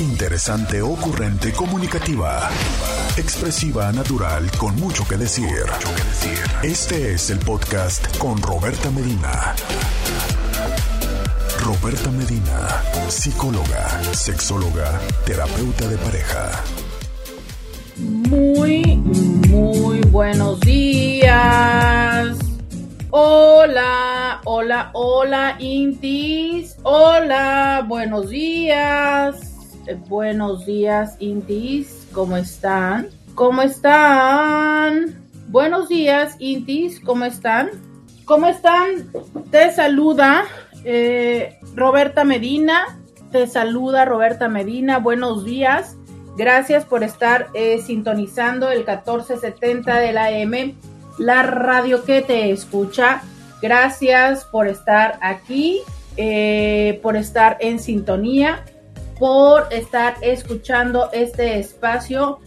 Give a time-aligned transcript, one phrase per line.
[0.00, 2.48] Interesante, ocurrente, comunicativa.
[3.16, 5.48] Expresiva, natural, con mucho que decir.
[6.62, 9.56] Este es el podcast con Roberta Medina.
[11.64, 16.62] Roberta Medina, psicóloga, sexóloga, terapeuta de pareja.
[17.96, 18.84] Muy,
[19.48, 22.38] muy buenos días.
[23.10, 26.76] Hola, hola, hola, Intis.
[26.84, 29.47] Hola, buenos días.
[29.88, 32.06] Eh, Buenos días, Intis.
[32.12, 33.08] ¿Cómo están?
[33.34, 35.14] ¿Cómo están?
[35.48, 37.00] Buenos días, Intis.
[37.00, 37.70] ¿Cómo están?
[38.26, 39.10] ¿Cómo están?
[39.50, 40.44] Te saluda
[40.84, 42.98] eh, Roberta Medina.
[43.32, 44.98] Te saluda Roberta Medina.
[44.98, 45.96] Buenos días.
[46.36, 50.74] Gracias por estar eh, sintonizando el 1470 de la M,
[51.18, 53.22] la radio que te escucha.
[53.62, 55.80] Gracias por estar aquí,
[57.02, 58.64] por estar en sintonía,
[59.18, 62.38] por estar escuchando este espacio.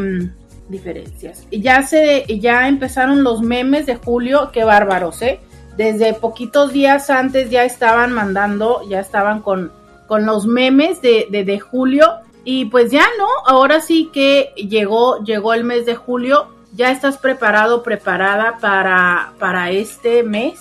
[0.69, 1.45] diferencias.
[1.51, 5.39] Ya se, ya empezaron los memes de julio, qué bárbaros, ¿eh?
[5.75, 9.71] Desde poquitos días antes ya estaban mandando, ya estaban con,
[10.07, 12.05] con los memes de, de, de julio.
[12.43, 16.47] Y pues ya no, ahora sí que llegó, llegó el mes de julio.
[16.73, 20.59] ¿Ya estás preparado, preparada para, para este mes?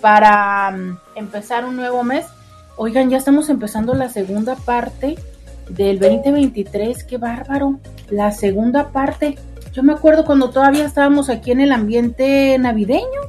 [0.00, 2.26] Para um, empezar un nuevo mes.
[2.76, 5.16] Oigan, ya estamos empezando la segunda parte
[5.68, 7.04] del 2023.
[7.04, 7.78] Qué bárbaro.
[8.10, 9.36] La segunda parte.
[9.72, 13.20] Yo me acuerdo cuando todavía estábamos aquí en el ambiente navideño.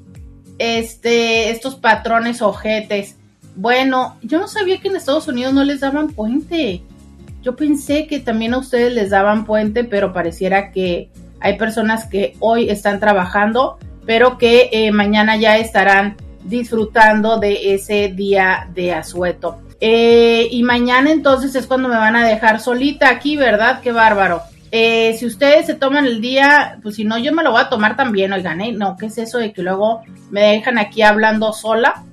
[0.58, 3.18] Este, estos patrones ojetes.
[3.58, 6.84] Bueno, yo no sabía que en Estados Unidos no les daban puente.
[7.42, 11.10] Yo pensé que también a ustedes les daban puente, pero pareciera que
[11.40, 18.10] hay personas que hoy están trabajando, pero que eh, mañana ya estarán disfrutando de ese
[18.10, 19.58] día de asueto.
[19.82, 23.82] Eh, y mañana entonces es cuando me van a dejar solita aquí, ¿verdad?
[23.82, 24.44] Qué bárbaro.
[24.72, 27.70] Eh, si ustedes se toman el día, pues si no, yo me lo voy a
[27.70, 28.72] tomar también, oigan, ¿eh?
[28.72, 32.04] No, ¿qué es eso de que luego me dejan aquí hablando sola?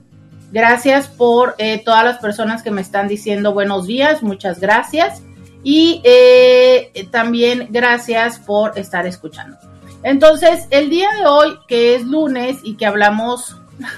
[0.54, 5.20] Gracias por eh, todas las personas que me están diciendo buenos días, muchas gracias.
[5.64, 9.56] Y eh, también gracias por estar escuchando.
[10.04, 13.56] Entonces, el día de hoy, que es lunes y que hablamos,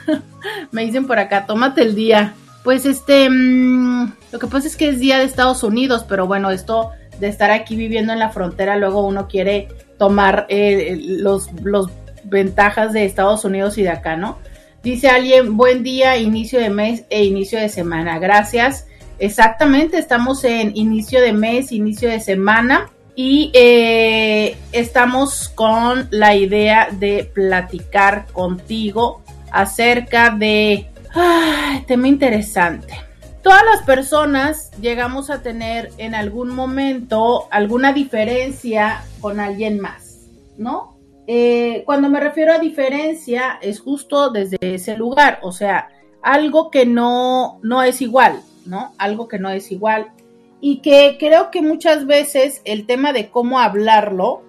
[0.71, 2.33] me dicen por acá, tómate el día.
[2.65, 6.51] Pues este, mmm, lo que pasa es que es día de Estados Unidos, pero bueno,
[6.51, 9.69] esto de estar aquí viviendo en la frontera, luego uno quiere
[9.99, 11.91] tomar eh, los, los
[12.25, 14.39] ventajas de Estados Unidos y de acá, ¿no?
[14.83, 18.19] Dice alguien, buen día, inicio de mes e inicio de semana.
[18.19, 18.87] Gracias.
[19.19, 26.89] Exactamente, estamos en inicio de mes, inicio de semana y eh, estamos con la idea
[26.93, 32.95] de platicar contigo acerca de ay, tema interesante.
[33.43, 40.27] Todas las personas llegamos a tener en algún momento alguna diferencia con alguien más,
[40.59, 40.96] ¿no?
[41.27, 45.89] Eh, cuando me refiero a diferencia, es justo desde ese lugar, o sea,
[46.23, 48.93] algo que no, no es igual, ¿no?
[48.99, 50.13] Algo que no es igual.
[50.61, 54.43] Y que creo que muchas veces el tema de cómo hablarlo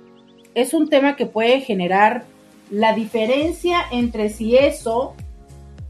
[0.56, 2.26] es un tema que puede generar
[2.72, 5.14] la diferencia entre si eso,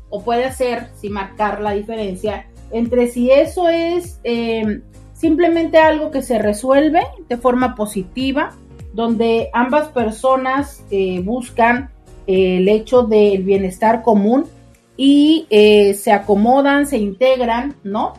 [0.10, 4.82] o puede ser, si marcar la diferencia, entre si eso es eh,
[5.14, 8.56] simplemente algo que se resuelve de forma positiva,
[8.98, 11.92] donde ambas personas eh, buscan
[12.26, 14.46] eh, el hecho del bienestar común
[14.98, 18.14] y eh, se acomodan, se integran, ¿no?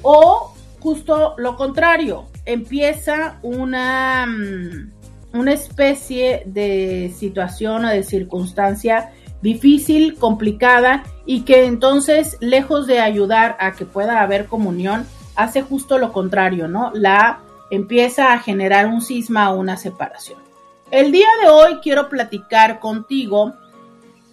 [0.00, 9.12] O justo lo contrario, empieza una, mm, una especie de situación o de circunstancia
[9.42, 15.04] difícil, complicada y que entonces, lejos de ayudar a que pueda haber comunión,
[15.36, 16.90] hace justo lo contrario, ¿no?
[16.94, 17.40] La
[17.72, 20.38] empieza a generar un cisma o una separación.
[20.90, 23.54] El día de hoy quiero platicar contigo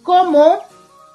[0.02, 0.58] cómo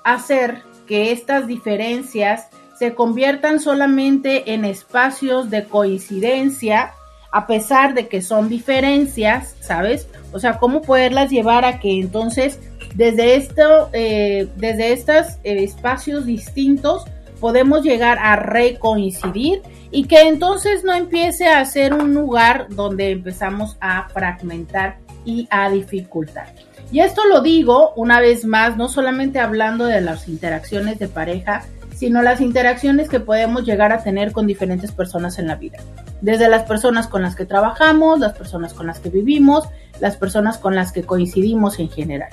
[0.03, 2.47] hacer que estas diferencias
[2.79, 6.93] se conviertan solamente en espacios de coincidencia,
[7.31, 10.07] a pesar de que son diferencias, ¿sabes?
[10.33, 12.59] O sea, cómo poderlas llevar a que entonces
[12.95, 17.05] desde esto, eh, desde estos eh, espacios distintos,
[17.45, 19.61] podemos llegar a recoincidir
[19.91, 25.69] y que entonces no empiece a ser un lugar donde empezamos a fragmentar y a
[25.69, 26.55] dificultar.
[26.91, 31.61] Y esto lo digo una vez más, no solamente hablando de las interacciones de pareja,
[31.95, 35.77] sino las interacciones que podemos llegar a tener con diferentes personas en la vida.
[36.21, 39.69] Desde las personas con las que trabajamos, las personas con las que vivimos,
[39.99, 42.31] las personas con las que coincidimos en general.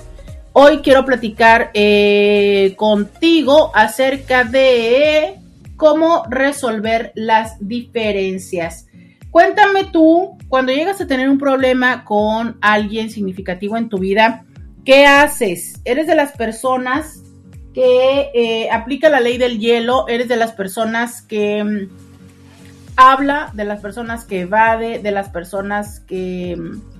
[0.54, 5.38] Hoy quiero platicar eh, contigo acerca de
[5.76, 8.86] cómo resolver las diferencias.
[9.30, 14.44] Cuéntame tú, cuando llegas a tener un problema con alguien significativo en tu vida,
[14.84, 15.80] ¿qué haces?
[15.86, 17.22] ¿Eres de las personas
[17.72, 20.06] que eh, aplica la ley del hielo?
[20.06, 21.88] ¿Eres de las personas que mm,
[22.96, 23.50] habla?
[23.54, 24.98] ¿De las personas que evade?
[24.98, 26.91] ¿De las personas que mm,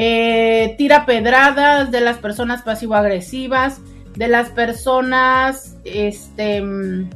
[0.00, 1.90] eh, tira pedradas?
[1.90, 3.80] ¿De las personas pasivo-agresivas?
[4.14, 7.10] ¿De las personas, este mm,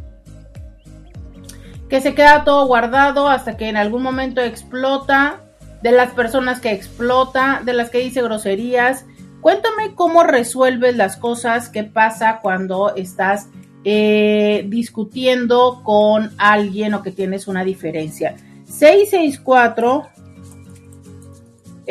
[1.89, 5.43] que se queda todo guardado hasta que en algún momento explota,
[5.83, 9.05] de las personas que explota, de las que dice groserías.
[9.41, 13.49] Cuéntame cómo resuelves las cosas, qué pasa cuando estás
[13.85, 18.37] eh, discutiendo con alguien o que tienes una diferencia.
[18.65, 20.07] 664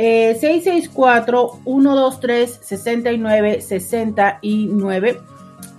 [0.04, 5.22] eh, 664 123 69 69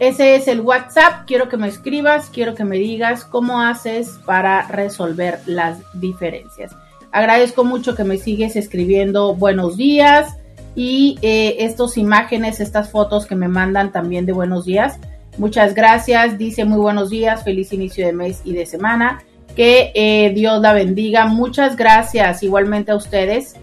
[0.02, 1.26] ese es el WhatsApp.
[1.26, 6.74] Quiero que me escribas, quiero que me digas cómo haces para resolver las diferencias.
[7.12, 10.36] Agradezco mucho que me sigues escribiendo buenos días
[10.74, 14.98] y eh, estas imágenes, estas fotos que me mandan también de buenos días.
[15.38, 16.36] Muchas gracias.
[16.36, 19.22] Dice muy buenos días, feliz inicio de mes y de semana.
[19.54, 21.26] Que eh, Dios la bendiga.
[21.26, 23.54] Muchas gracias igualmente a ustedes.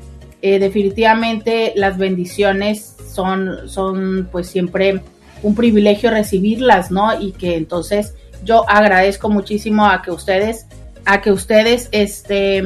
[0.41, 5.01] Eh, definitivamente las bendiciones son, son pues siempre
[5.43, 7.19] un privilegio recibirlas, ¿no?
[7.19, 8.13] Y que entonces
[8.43, 10.65] yo agradezco muchísimo a que ustedes,
[11.05, 12.63] a que ustedes, este,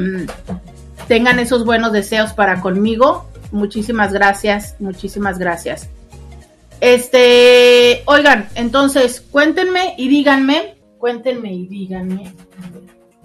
[1.07, 3.25] tengan esos buenos deseos para conmigo.
[3.51, 5.89] Muchísimas gracias, muchísimas gracias.
[6.79, 12.33] Este, oigan, entonces cuéntenme y díganme, cuéntenme y díganme.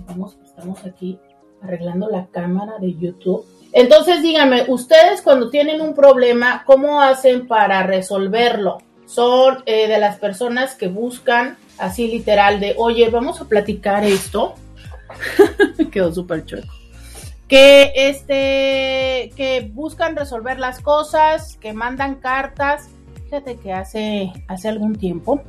[0.06, 1.18] Vamos, estamos aquí
[1.62, 3.44] arreglando la cámara de YouTube.
[3.72, 8.78] Entonces díganme, ustedes cuando tienen un problema, ¿cómo hacen para resolverlo?
[9.08, 14.54] son eh, de las personas que buscan así literal de, oye, vamos a platicar esto.
[15.90, 16.68] Quedó súper chueco.
[17.48, 22.90] Que, este, que buscan resolver las cosas, que mandan cartas.
[23.25, 25.42] Fíjate que hace, hace algún tiempo,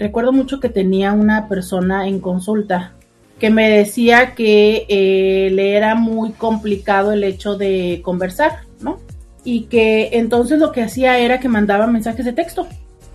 [0.00, 2.94] recuerdo mucho que tenía una persona en consulta
[3.38, 8.98] que me decía que eh, le era muy complicado el hecho de conversar, ¿no?
[9.44, 12.66] Y que entonces lo que hacía era que mandaba mensajes de texto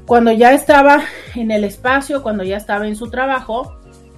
[0.06, 1.02] cuando ya estaba
[1.36, 3.74] en el espacio, cuando ya estaba en su trabajo,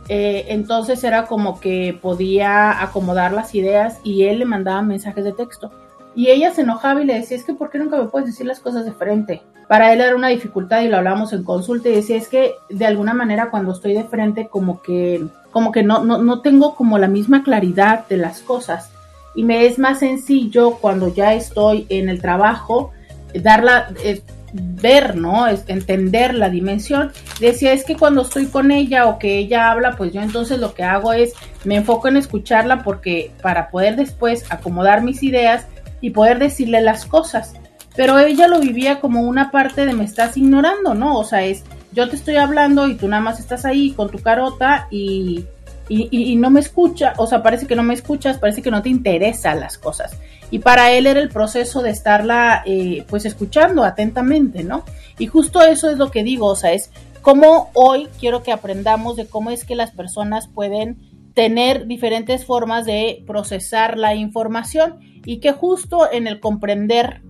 [0.09, 5.33] eh, entonces era como que podía acomodar las ideas y él le mandaba mensajes de
[5.33, 5.71] texto.
[6.15, 8.45] Y ella se enojaba y le decía, es que ¿por qué nunca me puedes decir
[8.45, 9.41] las cosas de frente?
[9.67, 12.85] Para él era una dificultad y lo hablamos en consulta y decía, es que de
[12.85, 16.97] alguna manera cuando estoy de frente como que, como que no, no, no tengo como
[16.97, 18.89] la misma claridad de las cosas.
[19.35, 22.91] Y me es más sencillo cuando ya estoy en el trabajo,
[23.33, 24.21] darla, eh,
[24.51, 25.47] ver, ¿no?
[25.47, 27.13] Es entender la dimensión.
[27.39, 30.73] Decía, es que cuando estoy con ella o que ella habla, pues yo entonces lo
[30.73, 31.31] que hago es
[31.63, 35.67] me enfoco en escucharla porque para poder después acomodar mis ideas
[36.01, 37.53] y poder decirle las cosas.
[37.95, 41.17] pero ella lo vivía como una parte de me estás ignorando, ¿no?
[41.17, 41.63] O sea, es
[41.95, 45.45] yo te estoy hablando y tú nada más estás ahí con tu carota y,
[45.87, 48.89] y, no me escucha, o sea, parece que no me escuchas, parece que no te
[48.89, 50.17] interesan las cosas.
[50.51, 54.83] Y para él era el proceso de estarla eh, pues escuchando atentamente, ¿no?
[55.17, 59.15] Y justo eso es lo que digo, o sea, es como hoy quiero que aprendamos
[59.15, 60.97] de cómo es que las personas pueden
[61.33, 67.21] tener diferentes formas de procesar la información y que justo en el comprender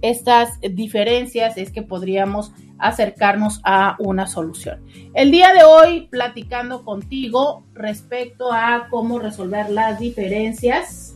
[0.00, 4.84] estas diferencias es que podríamos acercarnos a una solución.
[5.14, 11.14] El día de hoy platicando contigo respecto a cómo resolver las diferencias,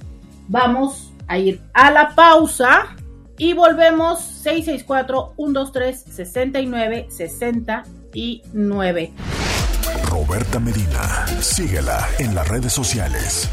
[0.48, 2.96] vamos a ir a la pausa
[3.36, 9.12] y volvemos 664 123 69 69.
[10.08, 13.50] Roberta Medina, síguela en las redes sociales.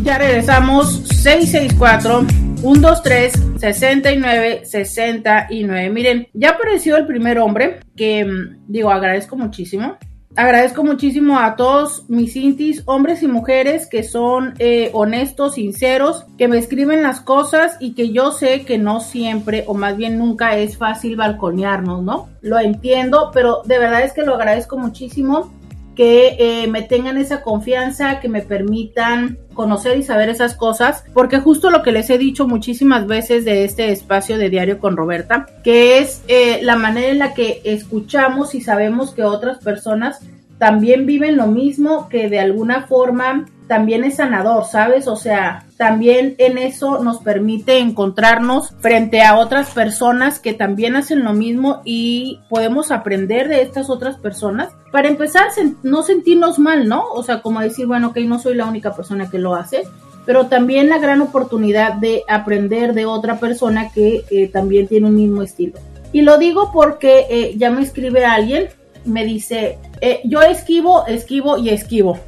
[0.00, 2.26] Ya regresamos 664
[2.62, 5.90] 123 69 69.
[5.90, 9.98] Miren, ya apareció el primer hombre que mm, digo, agradezco muchísimo.
[10.34, 16.48] Agradezco muchísimo a todos mis intis, hombres y mujeres que son eh, honestos, sinceros, que
[16.48, 20.56] me escriben las cosas y que yo sé que no siempre o más bien nunca
[20.56, 22.30] es fácil balconearnos, ¿no?
[22.40, 25.52] Lo entiendo, pero de verdad es que lo agradezco muchísimo
[25.94, 31.38] que eh, me tengan esa confianza, que me permitan conocer y saber esas cosas, porque
[31.38, 35.46] justo lo que les he dicho muchísimas veces de este espacio de diario con Roberta,
[35.64, 40.20] que es eh, la manera en la que escuchamos y sabemos que otras personas
[40.58, 45.08] también viven lo mismo, que de alguna forma también es sanador, ¿sabes?
[45.08, 51.24] O sea, también en eso nos permite encontrarnos frente a otras personas que también hacen
[51.24, 54.68] lo mismo y podemos aprender de estas otras personas.
[54.90, 55.46] Para empezar,
[55.82, 57.06] no sentirnos mal, ¿no?
[57.14, 59.84] O sea, como decir, bueno, que no soy la única persona que lo hace,
[60.26, 65.16] pero también la gran oportunidad de aprender de otra persona que eh, también tiene un
[65.16, 65.78] mismo estilo.
[66.12, 68.68] Y lo digo porque eh, ya me escribe alguien,
[69.06, 72.20] me dice, eh, yo esquivo, esquivo y esquivo.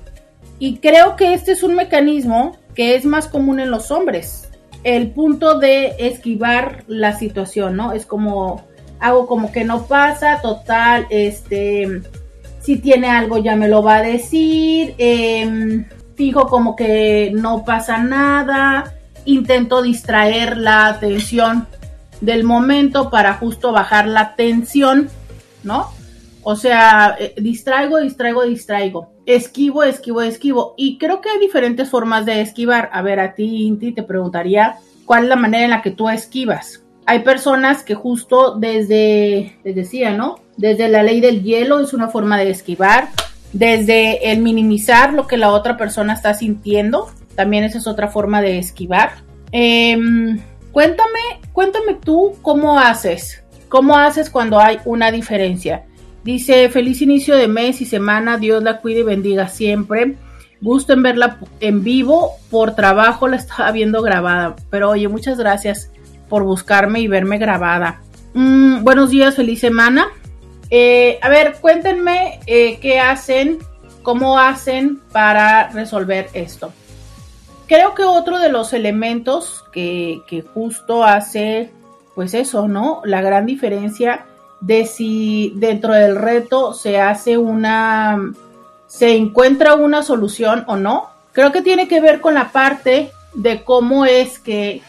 [0.58, 4.48] Y creo que este es un mecanismo que es más común en los hombres.
[4.82, 7.92] El punto de esquivar la situación, ¿no?
[7.92, 8.64] Es como
[9.00, 12.00] hago como que no pasa, total, este,
[12.60, 17.98] si tiene algo ya me lo va a decir, em, fijo como que no pasa
[17.98, 18.94] nada,
[19.26, 21.66] intento distraer la atención
[22.20, 25.10] del momento para justo bajar la tensión,
[25.62, 25.90] ¿no?
[26.44, 29.08] O sea, eh, distraigo, distraigo, distraigo.
[29.24, 30.74] Esquivo, esquivo, esquivo.
[30.76, 32.90] Y creo que hay diferentes formas de esquivar.
[32.92, 36.08] A ver, a ti, Inti, te preguntaría cuál es la manera en la que tú
[36.10, 36.84] esquivas.
[37.06, 40.36] Hay personas que justo desde, les decía, ¿no?
[40.58, 43.08] Desde la ley del hielo es una forma de esquivar.
[43.54, 48.42] Desde el minimizar lo que la otra persona está sintiendo, también esa es otra forma
[48.42, 49.12] de esquivar.
[49.50, 50.40] Em,
[50.72, 53.42] cuéntame, cuéntame tú cómo haces.
[53.68, 55.84] ¿Cómo haces cuando hay una diferencia?
[56.24, 60.16] Dice, feliz inicio de mes y semana, Dios la cuide y bendiga siempre.
[60.62, 65.90] Gusto en verla en vivo, por trabajo la estaba viendo grabada, pero oye, muchas gracias
[66.30, 68.00] por buscarme y verme grabada.
[68.32, 70.08] Mm, buenos días, feliz semana.
[70.70, 73.58] Eh, a ver, cuéntenme eh, qué hacen,
[74.02, 76.72] cómo hacen para resolver esto.
[77.66, 81.70] Creo que otro de los elementos que, que justo hace,
[82.14, 83.02] pues eso, ¿no?
[83.04, 84.24] La gran diferencia
[84.64, 88.32] de si dentro del reto se hace una,
[88.86, 91.10] se encuentra una solución o no.
[91.32, 94.82] Creo que tiene que ver con la parte de cómo es que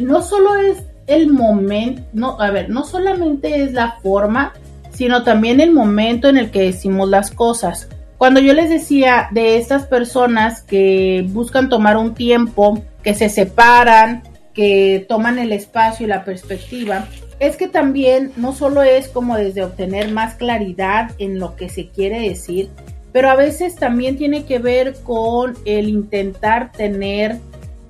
[0.00, 4.52] no solo es el momento, no, a ver, no solamente es la forma,
[4.92, 7.88] sino también el momento en el que decimos las cosas.
[8.16, 14.22] Cuando yo les decía de estas personas que buscan tomar un tiempo, que se separan,
[14.54, 17.06] que toman el espacio y la perspectiva,
[17.38, 21.88] es que también no solo es como desde obtener más claridad en lo que se
[21.88, 22.70] quiere decir,
[23.12, 27.38] pero a veces también tiene que ver con el intentar tener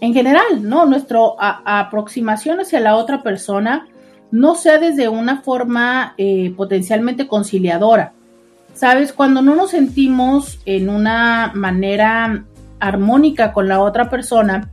[0.00, 0.86] en general, ¿no?
[0.86, 3.86] Nuestra aproximación hacia la otra persona
[4.30, 8.12] no sea desde una forma eh, potencialmente conciliadora.
[8.74, 12.44] Sabes, cuando no nos sentimos en una manera
[12.78, 14.70] armónica con la otra persona,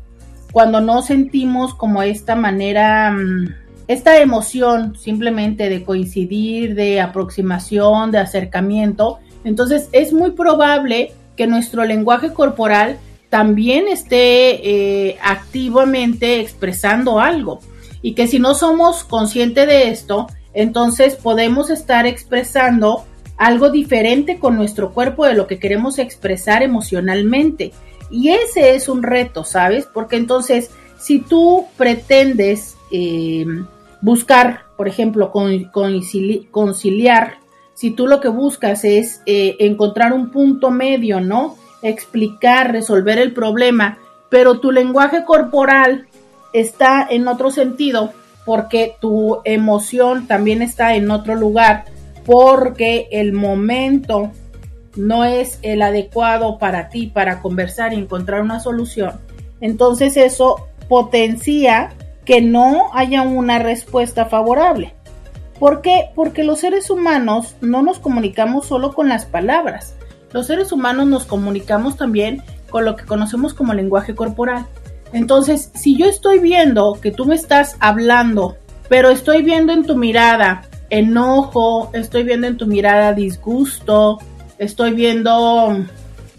[0.51, 3.53] cuando no sentimos como esta manera, mm,
[3.87, 11.85] esta emoción simplemente de coincidir, de aproximación, de acercamiento, entonces es muy probable que nuestro
[11.85, 12.97] lenguaje corporal
[13.29, 17.59] también esté eh, activamente expresando algo
[18.01, 23.05] y que si no somos conscientes de esto, entonces podemos estar expresando
[23.37, 27.71] algo diferente con nuestro cuerpo de lo que queremos expresar emocionalmente.
[28.09, 29.87] Y ese es un reto, ¿sabes?
[29.91, 33.45] Porque entonces, si tú pretendes eh,
[34.01, 35.31] buscar, por ejemplo,
[36.51, 37.37] conciliar
[37.77, 41.55] si tú lo que buscas es eh, encontrar un punto medio, ¿no?
[41.83, 43.99] Explicar, resolver el problema,
[44.29, 46.07] pero tu lenguaje corporal
[46.53, 48.13] está en otro sentido
[48.47, 51.85] porque tu emoción también está en otro lugar,
[52.25, 54.31] porque el momento
[54.97, 59.19] no es el adecuado para ti para conversar y encontrar una solución.
[59.61, 61.91] Entonces eso potencia
[62.25, 64.93] que no haya una respuesta favorable.
[65.59, 66.09] ¿Por qué?
[66.13, 69.95] Porque los seres humanos no nos comunicamos solo con las palabras.
[70.31, 74.67] Los seres humanos nos comunicamos también con lo que conocemos como lenguaje corporal.
[75.13, 78.57] Entonces, si yo estoy viendo que tú me estás hablando,
[78.89, 84.19] pero estoy viendo en tu mirada enojo, estoy viendo en tu mirada disgusto,
[84.59, 85.85] estoy viendo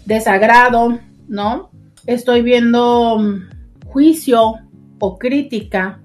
[0.05, 1.69] desagrado, ¿no?
[2.05, 4.55] Estoy viendo mm, juicio
[4.99, 5.99] o crítica,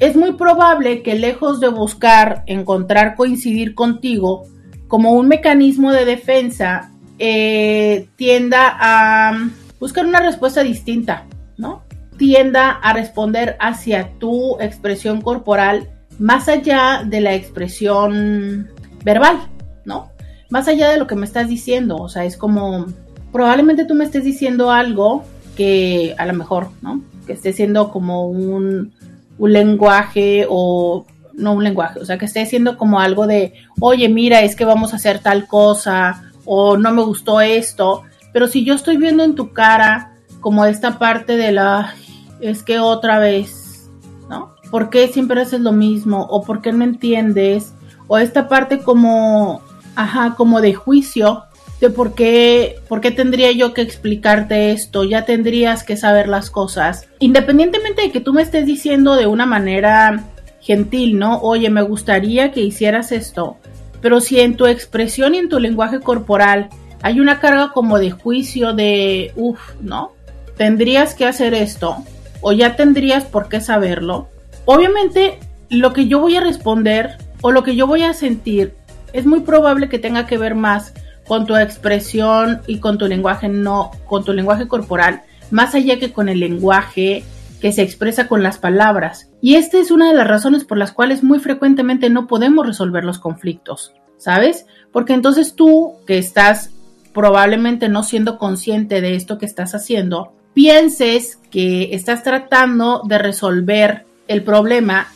[0.00, 4.44] es muy probable que lejos de buscar encontrar coincidir contigo
[4.88, 11.26] como un mecanismo de defensa, eh, tienda a buscar una respuesta distinta,
[11.58, 11.82] ¿no?
[12.16, 18.70] Tienda a responder hacia tu expresión corporal más allá de la expresión
[19.04, 19.38] verbal,
[19.84, 20.10] ¿no?
[20.50, 22.86] Más allá de lo que me estás diciendo, o sea, es como,
[23.32, 25.24] probablemente tú me estés diciendo algo
[25.56, 27.00] que a lo mejor, ¿no?
[27.26, 28.92] Que esté siendo como un,
[29.38, 34.42] lenguaje o no un lenguaje, o sea, que esté siendo como algo de, oye, mira,
[34.42, 38.74] es que vamos a hacer tal cosa o no me gustó esto, pero si yo
[38.74, 41.94] estoy viendo en tu cara como esta parte de la,
[42.40, 43.88] es que otra vez,
[44.28, 44.54] ¿no?
[44.70, 46.26] ¿Por qué siempre haces lo mismo?
[46.28, 47.72] ¿O por qué no entiendes?
[48.08, 49.62] O esta parte como,
[49.96, 51.44] ajá, como de juicio,
[51.80, 56.50] de por qué, por qué tendría yo que explicarte esto, ya tendrías que saber las
[56.50, 57.08] cosas.
[57.20, 60.24] Independientemente de que tú me estés diciendo de una manera
[60.60, 61.40] gentil, ¿no?
[61.40, 63.56] Oye, me gustaría que hicieras esto.
[64.02, 66.68] Pero si en tu expresión y en tu lenguaje corporal
[67.02, 70.12] hay una carga como de juicio, de, uff, ¿no?
[70.56, 71.96] Tendrías que hacer esto,
[72.42, 74.28] o ya tendrías por qué saberlo.
[74.66, 75.38] Obviamente,
[75.70, 78.74] lo que yo voy a responder o lo que yo voy a sentir
[79.12, 80.94] es muy probable que tenga que ver más
[81.26, 86.12] con tu expresión y con tu lenguaje no, con tu lenguaje corporal, más allá que
[86.12, 87.24] con el lenguaje
[87.60, 89.28] que se expresa con las palabras.
[89.40, 93.04] Y esta es una de las razones por las cuales muy frecuentemente no podemos resolver
[93.04, 94.66] los conflictos, ¿sabes?
[94.92, 96.70] Porque entonces tú, que estás
[97.12, 104.06] probablemente no siendo consciente de esto que estás haciendo, pienses que estás tratando de resolver
[104.26, 105.08] el problema,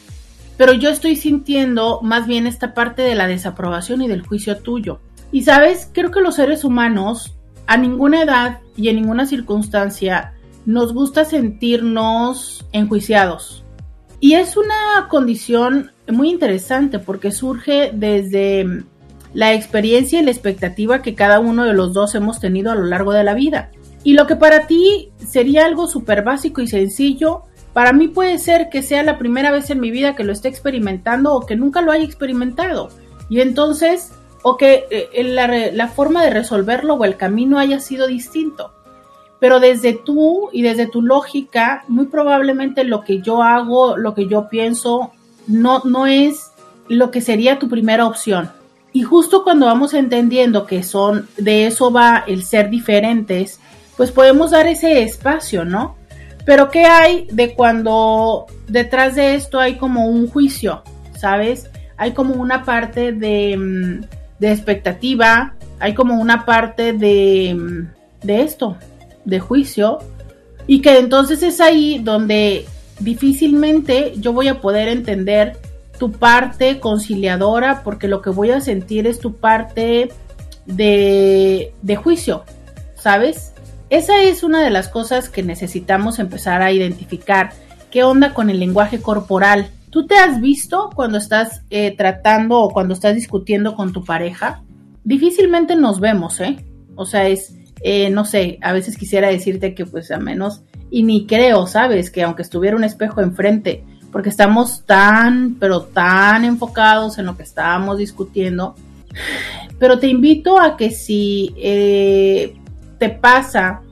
[0.56, 5.00] pero yo estoy sintiendo más bien esta parte de la desaprobación y del juicio tuyo.
[5.32, 7.34] Y sabes, creo que los seres humanos
[7.66, 10.34] a ninguna edad y en ninguna circunstancia
[10.66, 13.64] nos gusta sentirnos enjuiciados.
[14.20, 18.84] Y es una condición muy interesante porque surge desde
[19.34, 22.84] la experiencia y la expectativa que cada uno de los dos hemos tenido a lo
[22.84, 23.70] largo de la vida.
[24.04, 27.42] Y lo que para ti sería algo súper básico y sencillo,
[27.74, 30.48] para mí puede ser que sea la primera vez en mi vida que lo esté
[30.48, 32.88] experimentando o que nunca lo haya experimentado.
[33.28, 38.06] Y entonces, o que eh, la, la forma de resolverlo o el camino haya sido
[38.06, 38.72] distinto.
[39.40, 44.28] Pero desde tú y desde tu lógica, muy probablemente lo que yo hago, lo que
[44.28, 45.10] yo pienso,
[45.48, 46.52] no, no es
[46.88, 48.50] lo que sería tu primera opción.
[48.92, 53.58] Y justo cuando vamos entendiendo que son, de eso va el ser diferentes,
[53.96, 55.96] pues podemos dar ese espacio, ¿no?
[56.44, 60.82] Pero ¿qué hay de cuando detrás de esto hay como un juicio,
[61.16, 61.70] ¿sabes?
[61.96, 64.04] Hay como una parte de, mm,
[64.38, 68.76] de expectativa, hay como una parte de, mm, de esto,
[69.24, 69.98] de juicio,
[70.66, 72.66] y que entonces es ahí donde
[73.00, 75.58] difícilmente yo voy a poder entender
[75.98, 80.10] tu parte conciliadora porque lo que voy a sentir es tu parte
[80.66, 82.44] de, de juicio,
[82.96, 83.53] ¿sabes?
[83.94, 87.52] Esa es una de las cosas que necesitamos empezar a identificar.
[87.92, 89.68] ¿Qué onda con el lenguaje corporal?
[89.90, 94.64] ¿Tú te has visto cuando estás eh, tratando o cuando estás discutiendo con tu pareja?
[95.04, 96.56] Difícilmente nos vemos, ¿eh?
[96.96, 97.54] O sea, es,
[97.84, 102.10] eh, no sé, a veces quisiera decirte que pues a menos, y ni creo, ¿sabes?
[102.10, 107.44] Que aunque estuviera un espejo enfrente, porque estamos tan, pero tan enfocados en lo que
[107.44, 108.74] estábamos discutiendo.
[109.78, 112.56] Pero te invito a que si eh,
[112.98, 113.82] te pasa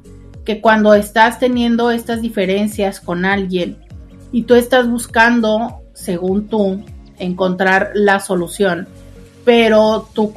[0.45, 3.77] que cuando estás teniendo estas diferencias con alguien
[4.33, 6.85] y tú estás buscando, según tú,
[7.19, 8.89] encontrar la solución,
[9.45, 10.33] pero tu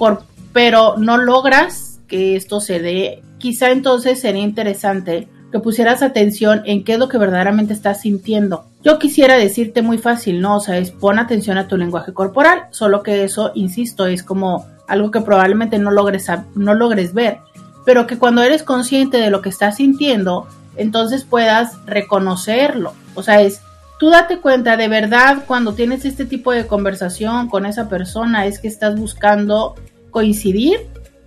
[0.53, 6.83] pero no logras que esto se dé, quizá entonces sería interesante que pusieras atención en
[6.83, 8.65] qué es lo que verdaderamente estás sintiendo.
[8.83, 10.57] Yo quisiera decirte muy fácil, ¿no?
[10.57, 14.65] O sea, es pon atención a tu lenguaje corporal, solo que eso, insisto, es como
[14.87, 17.39] algo que probablemente no logres, no logres ver,
[17.86, 22.93] pero que cuando eres consciente de lo que estás sintiendo, entonces puedas reconocerlo.
[23.13, 23.62] O sea, es,
[24.00, 28.60] tú date cuenta de verdad cuando tienes este tipo de conversación con esa persona, es
[28.60, 29.76] que estás buscando
[30.12, 30.80] coincidir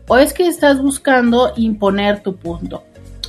[0.09, 2.85] o es que estás buscando imponer tu punto.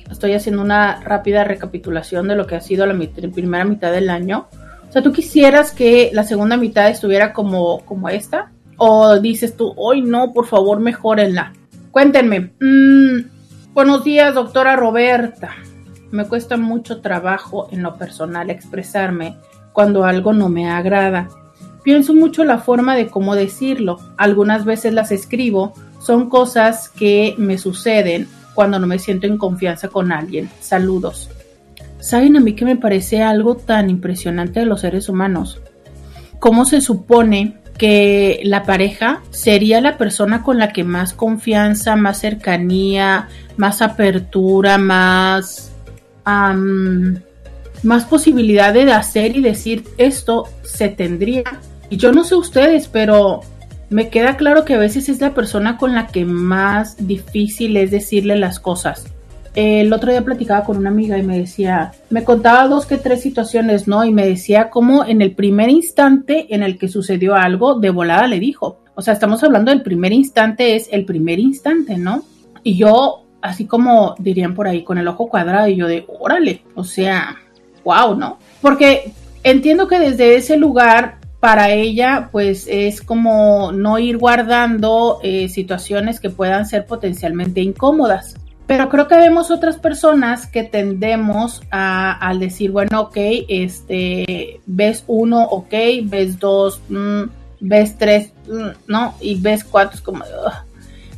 [0.10, 2.96] Estoy haciendo una rápida recapitulación de lo que ha sido la
[3.34, 4.48] primera mitad del año
[4.96, 8.54] sea, ¿tú quisieras que la segunda mitad estuviera como, como esta?
[8.78, 11.52] ¿O dices tú, hoy no, por favor, mejórenla?
[11.92, 12.54] Cuéntenme.
[12.62, 15.50] Mm, buenos días, doctora Roberta.
[16.12, 19.36] Me cuesta mucho trabajo en lo personal expresarme
[19.74, 21.28] cuando algo no me agrada.
[21.84, 24.00] Pienso mucho la forma de cómo decirlo.
[24.16, 25.74] Algunas veces las escribo.
[26.00, 30.50] Son cosas que me suceden cuando no me siento en confianza con alguien.
[30.60, 31.30] Saludos.
[32.00, 35.60] ¿Saben a mí que me parece algo tan impresionante de los seres humanos?
[36.40, 42.20] ¿Cómo se supone que la pareja sería la persona con la que más confianza, más
[42.20, 45.72] cercanía, más apertura, más,
[47.84, 51.44] más posibilidad de hacer y decir esto se tendría?
[51.90, 53.42] Y yo no sé ustedes, pero
[53.90, 57.92] me queda claro que a veces es la persona con la que más difícil es
[57.92, 59.06] decirle las cosas.
[59.54, 63.22] El otro día platicaba con una amiga y me decía, me contaba dos que tres
[63.22, 64.04] situaciones, ¿no?
[64.04, 68.28] Y me decía cómo en el primer instante en el que sucedió algo, de volada
[68.28, 68.80] le dijo.
[68.96, 72.24] O sea, estamos hablando del primer instante, es el primer instante, ¿no?
[72.64, 76.64] Y yo, así como dirían por ahí, con el ojo cuadrado, y yo de, órale,
[76.76, 77.38] o sea,
[77.86, 78.40] wow, ¿no?
[78.62, 85.48] Porque entiendo que desde ese lugar para ella, pues es como no ir guardando eh,
[85.48, 88.34] situaciones que puedan ser potencialmente incómodas.
[88.66, 95.04] Pero creo que vemos otras personas que tendemos a, al decir, bueno, ok, este, ves
[95.06, 95.72] uno, ok,
[96.06, 97.26] ves dos, mm,
[97.60, 100.26] ves tres, mm, no, y ves cuatro, es como,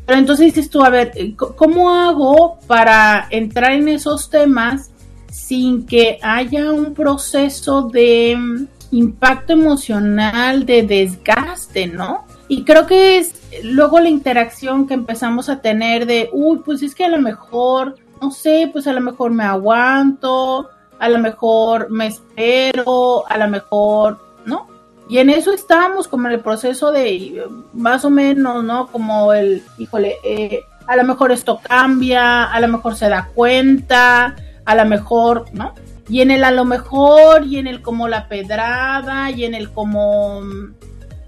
[0.05, 4.91] pero entonces dices tú, a ver, ¿cómo hago para entrar en esos temas
[5.31, 12.25] sin que haya un proceso de mm, impacto emocional, de desgaste, ¿no?
[12.47, 16.95] Y creo que es luego la interacción que empezamos a tener de, uy, pues es
[16.95, 20.69] que a lo mejor, no sé, pues a lo mejor me aguanto,
[20.99, 24.67] a lo mejor me espero, a lo mejor, ¿no?
[25.09, 28.87] Y en eso estamos como en el proceso de más o menos, ¿no?
[28.87, 34.35] Como el, híjole, eh, a lo mejor esto cambia, a lo mejor se da cuenta,
[34.65, 35.73] a lo mejor, ¿no?
[36.09, 39.71] Y en el a lo mejor, y en el como la pedrada, y en el
[39.71, 40.41] como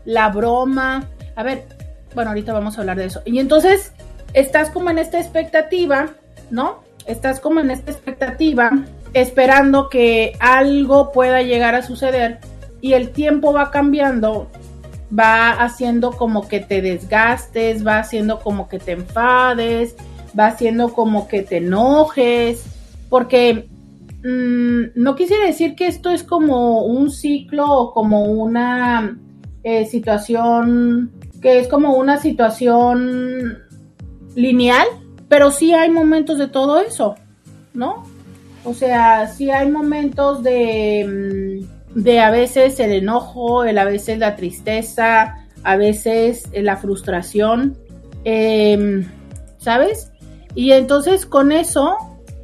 [0.06, 1.08] la broma.
[1.36, 1.66] A ver,
[2.16, 3.22] bueno, ahorita vamos a hablar de eso.
[3.26, 3.94] Y entonces
[4.34, 6.10] estás como en esta expectativa,
[6.50, 6.80] ¿no?
[7.06, 8.72] Estás como en esta expectativa,
[9.14, 12.40] esperando que algo pueda llegar a suceder
[12.82, 14.48] y el tiempo va cambiando,
[15.18, 19.96] va haciendo como que te desgastes, va haciendo como que te enfades,
[20.38, 22.64] va haciendo como que te enojes,
[23.10, 23.68] porque
[24.24, 29.18] mm, no quisiera decir que esto es como un ciclo o como una
[29.64, 33.60] eh, situación que es como una situación
[34.36, 34.88] lineal,
[35.28, 37.16] pero sí hay momentos de todo eso,
[37.74, 38.04] ¿no?
[38.64, 41.64] O sea, sí hay momentos de,
[41.96, 47.78] mm, de a veces el enojo, el a veces la tristeza, a veces la frustración,
[48.24, 49.06] em,
[49.58, 50.12] ¿sabes?
[50.56, 51.96] Y entonces con eso,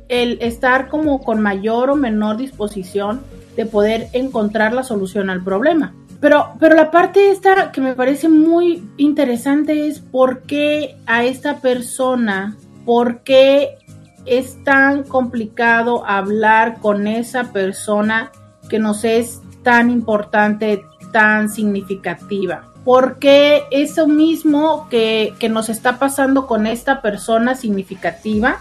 [0.08, 3.22] el estar como con mayor o menor disposición
[3.56, 5.94] de poder encontrar la solución al problema.
[6.20, 11.58] Pero, pero la parte esta que me parece muy interesante es por qué a esta
[11.58, 13.78] persona, por qué
[14.26, 18.32] es tan complicado hablar con esa persona
[18.70, 22.64] que nos es tan importante, tan significativa.
[22.84, 28.60] ¿Por qué eso mismo que, que nos está pasando con esta persona significativa,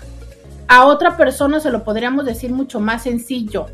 [0.74, 3.66] a otra persona se lo podríamos decir mucho más sencillo,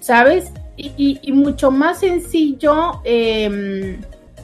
[0.00, 0.52] ¿sabes?
[0.76, 4.00] y, mucho más sencillo, em,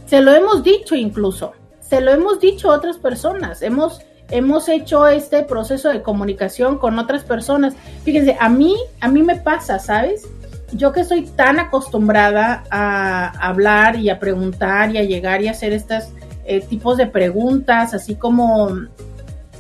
[0.07, 5.07] se lo hemos dicho incluso, se lo hemos dicho a otras personas, hemos, hemos hecho
[5.07, 7.75] este proceso de comunicación con otras personas.
[8.03, 10.27] Fíjense, a mí, a mí me pasa, ¿sabes?
[10.73, 15.73] Yo que estoy tan acostumbrada a hablar y a preguntar y a llegar y hacer
[15.73, 16.05] estos
[16.47, 18.70] eh, tipos de preguntas, así como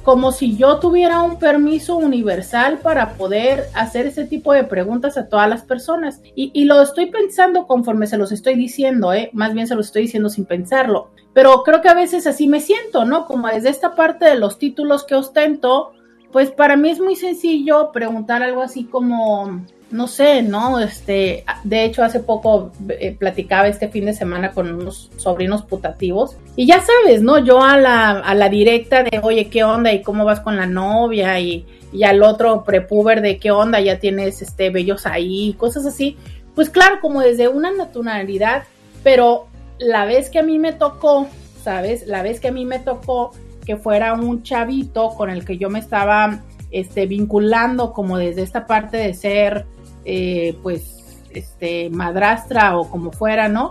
[0.04, 5.28] como si yo tuviera un permiso universal para poder hacer ese tipo de preguntas a
[5.30, 6.20] todas las personas.
[6.34, 9.30] Y, lo estoy pensando conforme se los estoy diciendo, ¿eh?
[9.32, 11.10] más bien se los estoy diciendo sin pensarlo.
[11.32, 13.26] Pero creo que a veces así me siento, ¿no?
[13.26, 15.92] Como desde esta parte de los títulos que ostento,
[16.32, 19.64] pues para mí es muy sencillo preguntar algo así como,
[19.94, 20.80] no sé, ¿no?
[20.80, 26.36] Este, de hecho, hace poco eh, platicaba este fin de semana con unos sobrinos putativos.
[26.56, 27.38] Y ya sabes, ¿no?
[27.38, 29.92] Yo a la, a la directa de, oye, ¿qué onda?
[29.92, 31.38] ¿Y cómo vas con la novia?
[31.38, 33.80] Y, y al otro prepuber de, ¿qué onda?
[33.80, 36.16] Ya tienes este bellos ahí, cosas así.
[36.56, 38.64] Pues claro, como desde una naturalidad,
[39.04, 39.46] pero
[39.78, 41.28] la vez que a mí me tocó,
[41.62, 42.08] ¿sabes?
[42.08, 43.30] La vez que a mí me tocó
[43.64, 46.40] que fuera un chavito con el que yo me estaba
[46.72, 49.66] este, vinculando como desde esta parte de ser
[50.04, 53.70] eh, pues, este, madrastra o como fuera, ¿no?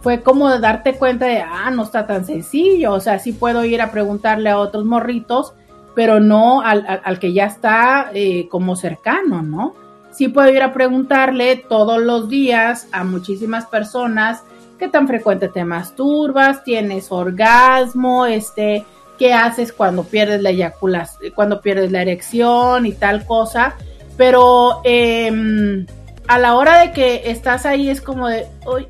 [0.00, 3.80] Fue como darte cuenta de, ah, no está tan sencillo, o sea, sí puedo ir
[3.80, 5.54] a preguntarle a otros morritos,
[5.94, 9.74] pero no al, que ya está eh, como cercano, ¿no?
[10.12, 14.42] Sí puedo ir a preguntarle todos los días a muchísimas personas
[14.78, 18.84] qué tan frecuente te masturbas, tienes orgasmo, este,
[19.18, 23.74] qué haces cuando pierdes la eyaculación, cuando pierdes la erección y tal cosa
[24.16, 25.86] pero em,
[26.28, 28.86] a la hora de que estás ahí es como de, uy,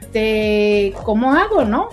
[0.00, 1.88] este, ¿cómo hago, no?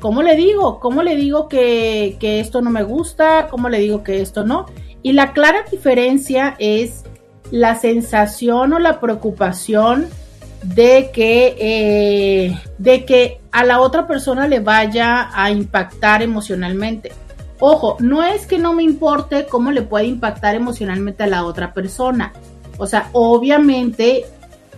[0.00, 0.80] ¿Cómo le digo?
[0.80, 3.48] ¿Cómo le digo que, que esto no me gusta?
[3.50, 4.66] ¿Cómo le digo que esto no?
[5.02, 7.04] Y la clara diferencia es
[7.50, 10.08] la sensación o la preocupación
[10.62, 17.12] de que, eh, de que a la otra persona le vaya a impactar emocionalmente.
[17.60, 21.74] Ojo, no es que no me importe cómo le puede impactar emocionalmente a la otra
[21.74, 22.32] persona.
[22.78, 24.24] O sea, obviamente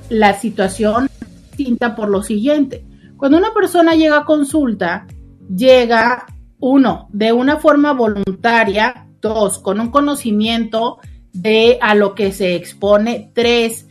[0.09, 2.85] la situación es distinta por lo siguiente.
[3.17, 5.07] Cuando una persona llega a consulta,
[5.49, 6.27] llega,
[6.59, 10.99] uno, de una forma voluntaria, dos, con un conocimiento
[11.33, 13.87] de a lo que se expone, tres,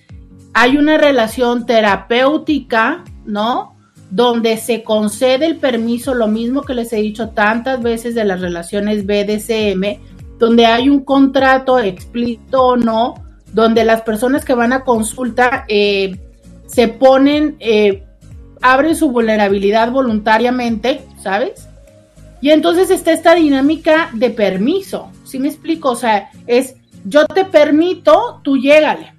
[0.54, 3.71] hay una relación terapéutica, ¿no?
[4.12, 8.42] Donde se concede el permiso, lo mismo que les he dicho tantas veces de las
[8.42, 10.00] relaciones BDSM,
[10.38, 13.16] donde hay un contrato explícito o no,
[13.54, 16.20] donde las personas que van a consulta eh,
[16.68, 18.04] se ponen, eh,
[18.62, 21.68] abren su vulnerabilidad voluntariamente, ¿sabes?
[22.42, 25.92] Y entonces está esta dinámica de permiso, ¿sí me explico?
[25.92, 29.14] O sea, es yo te permito, tú llégale.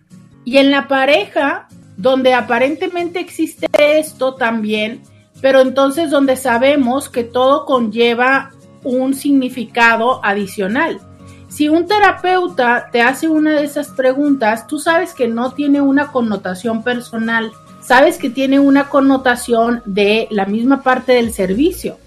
[0.44, 5.02] Y en la pareja, donde aparentemente existe esto también,
[5.40, 8.50] pero entonces donde sabemos que todo conlleva
[8.84, 11.00] un significado adicional.
[11.48, 16.10] Si un terapeuta te hace una de esas preguntas, tú sabes que no tiene una
[16.10, 17.52] connotación personal,
[17.82, 21.98] sabes que tiene una connotación de la misma parte del servicio.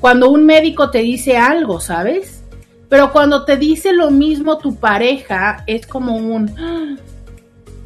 [0.00, 2.42] Cuando un médico te dice algo, ¿sabes?
[2.88, 6.98] Pero cuando te dice lo mismo tu pareja, es como un,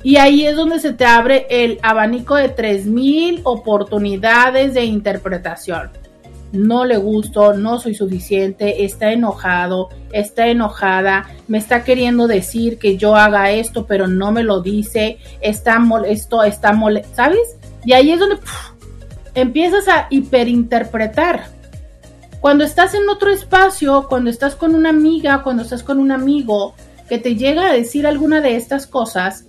[0.03, 5.91] y ahí es donde se te abre el abanico de 3.000 oportunidades de interpretación.
[6.53, 12.97] No le gusto, no soy suficiente, está enojado, está enojada, me está queriendo decir que
[12.97, 17.59] yo haga esto, pero no me lo dice, está molesto, está molesto, ¿sabes?
[17.85, 18.39] Y ahí es donde
[19.35, 21.49] empiezas a hiperinterpretar.
[22.41, 26.75] Cuando estás en otro espacio, cuando estás con una amiga, cuando estás con un amigo
[27.09, 29.48] que te llega a decir alguna de estas cosas,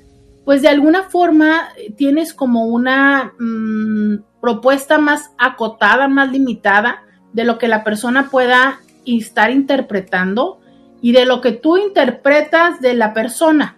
[0.50, 7.60] pues de alguna forma tienes como una mm, propuesta más acotada, más limitada de lo
[7.60, 10.60] que la persona pueda estar interpretando
[11.04, 13.78] y de lo que tú interpretas de la persona.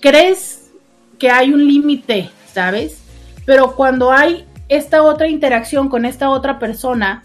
[0.00, 0.72] Crees
[1.20, 3.00] que hay un límite, ¿sabes?
[3.46, 7.22] Pero cuando hay esta otra interacción con esta otra persona,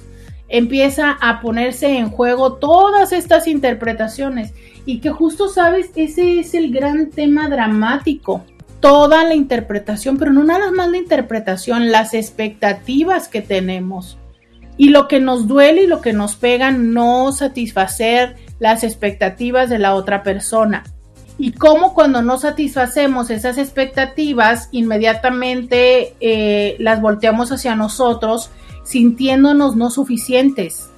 [0.50, 4.54] empieza a ponerse en juego todas estas interpretaciones
[4.86, 8.44] y que justo sabes, ese es el gran tema dramático
[8.84, 14.17] toda la interpretación, pero no nada más la interpretación, las expectativas que tenemos.
[14.76, 19.80] Y lo que nos duele y lo que nos pega no satisfacer las expectativas de
[19.80, 20.84] la otra persona.
[21.38, 28.50] Y cómo cuando no satisfacemos esas expectativas, inmediatamente eh, las volteamos hacia nosotros
[28.84, 30.89] sintiéndonos no suficientes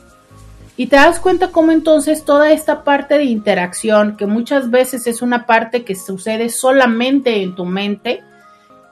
[0.78, 5.22] y te das cuenta cómo entonces toda esta parte de interacción, que muchas veces es
[5.22, 8.22] una parte que sucede solamente en tu mente,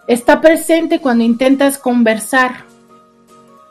[0.07, 2.65] está presente cuando intentas conversar.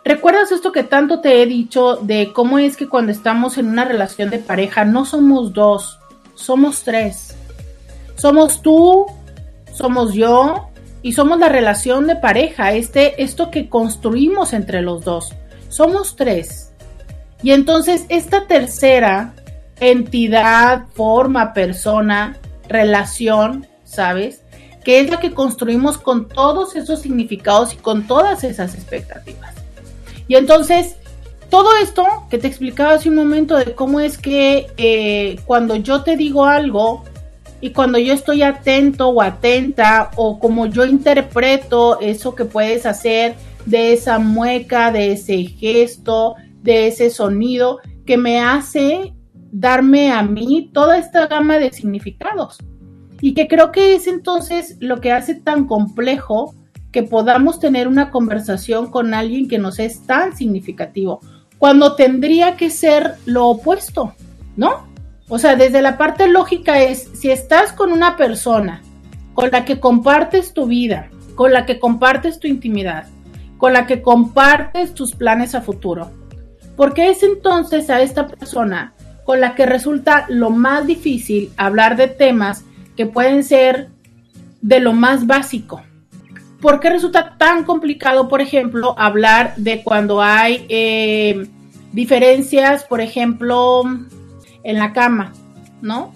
[0.05, 3.85] ¿Recuerdas esto que tanto te he dicho de cómo es que cuando estamos en una
[3.85, 5.98] relación de pareja no somos dos,
[6.35, 7.37] somos tres?
[8.16, 9.07] Somos tú,
[9.72, 10.68] somos yo
[11.03, 15.33] y somos la relación de pareja, este, esto que construimos entre los dos.
[15.68, 16.71] Somos tres.
[17.42, 19.35] Y entonces esta tercera
[19.81, 22.37] entidad, forma, persona,
[22.68, 24.42] relación, ¿sabes?
[24.85, 29.55] Que es la que construimos con todos esos significados y con todas esas expectativas.
[30.28, 30.96] Y entonces,
[31.50, 36.02] todo esto que te explicaba hace un momento de cómo es que eh, cuando yo
[36.02, 37.05] te digo algo
[37.61, 43.35] y cuando yo estoy atento o atenta o como yo interpreto eso que puedes hacer
[43.66, 49.14] de esa mueca, de ese gesto, de ese sonido que me hace
[49.51, 52.59] darme a mí toda esta gama de significados.
[53.20, 56.55] Y que creo que es entonces lo que hace tan complejo
[56.90, 61.20] que podamos tener una conversación con alguien que nos es tan significativo,
[61.59, 64.14] cuando tendría que ser lo opuesto,
[64.57, 64.87] ¿no?
[65.29, 68.83] O sea, desde la parte lógica es, si estás con una persona
[69.33, 73.07] con la que compartes tu vida, con la que compartes tu intimidad,
[73.57, 76.11] con la que compartes tus planes a futuro,
[76.76, 82.09] porque es entonces a esta persona con la que resulta lo más difícil hablar de
[82.09, 82.64] temas
[82.97, 83.88] que pueden ser
[84.61, 85.82] de lo más básico.
[86.61, 91.49] ¿Por qué resulta tan complicado, por ejemplo, hablar de cuando hay eh,
[91.92, 93.82] diferencias, por ejemplo,
[94.62, 95.32] en la cama,
[95.80, 96.12] ¿no?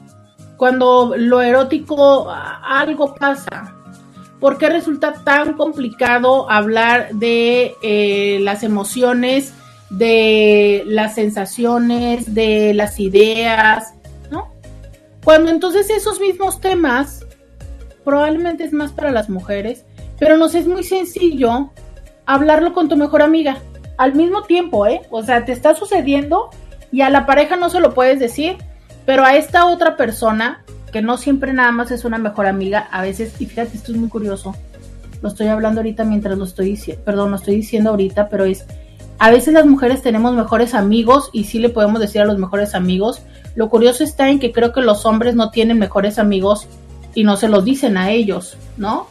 [0.57, 3.75] Cuando lo erótico algo pasa.
[4.41, 9.53] ¿Por qué resulta tan complicado hablar de eh, las emociones
[9.91, 13.95] de las sensaciones, de las ideas,
[14.31, 14.49] ¿no?
[15.25, 17.25] Cuando entonces esos mismos temas
[18.05, 19.85] probablemente es más para las mujeres,
[20.19, 21.71] pero nos es muy sencillo
[22.25, 23.59] hablarlo con tu mejor amiga
[23.99, 25.03] al mismo tiempo, ¿eh?
[25.11, 26.51] O sea, te está sucediendo
[26.93, 28.57] y a la pareja no se lo puedes decir,
[29.05, 33.03] pero a esta otra persona, que no siempre nada más es una mejor amiga, a
[33.03, 34.55] veces, y fíjate, esto es muy curioso,
[35.23, 38.67] lo estoy hablando ahorita mientras lo estoy diciendo, perdón, lo estoy diciendo ahorita, pero es,
[39.19, 42.75] a veces las mujeres tenemos mejores amigos y sí le podemos decir a los mejores
[42.75, 43.23] amigos.
[43.55, 46.69] Lo curioso está en que creo que los hombres no tienen mejores amigos
[47.15, 49.09] y no se los dicen a ellos, ¿no?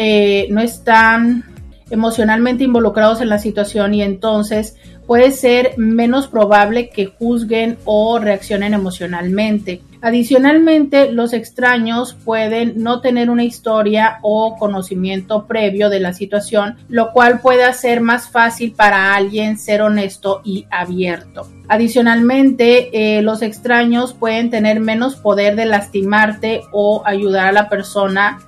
[0.50, 1.55] no están
[1.90, 4.76] emocionalmente involucrados en la situación y entonces
[5.06, 9.82] puede ser menos probable que juzguen o reaccionen emocionalmente.
[10.02, 17.12] Adicionalmente, los extraños pueden no tener una historia o conocimiento previo de la situación, lo
[17.12, 21.48] cual puede hacer más fácil para alguien ser honesto y abierto.
[21.68, 28.40] Adicionalmente, eh, los extraños pueden tener menos poder de lastimarte o ayudar a la persona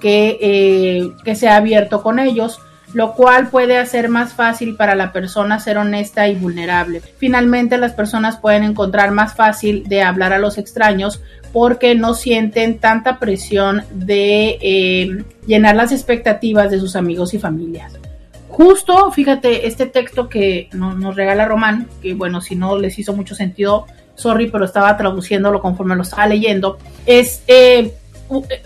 [0.00, 2.60] que, eh, que se ha abierto con ellos
[2.96, 7.02] lo cual puede hacer más fácil para la persona ser honesta y vulnerable.
[7.18, 11.20] Finalmente, las personas pueden encontrar más fácil de hablar a los extraños
[11.52, 17.92] porque no sienten tanta presión de eh, llenar las expectativas de sus amigos y familias.
[18.48, 23.34] Justo, fíjate, este texto que nos regala Román, que bueno, si no les hizo mucho
[23.34, 23.84] sentido,
[24.14, 27.92] sorry, pero estaba traduciéndolo conforme lo estaba leyendo, es eh,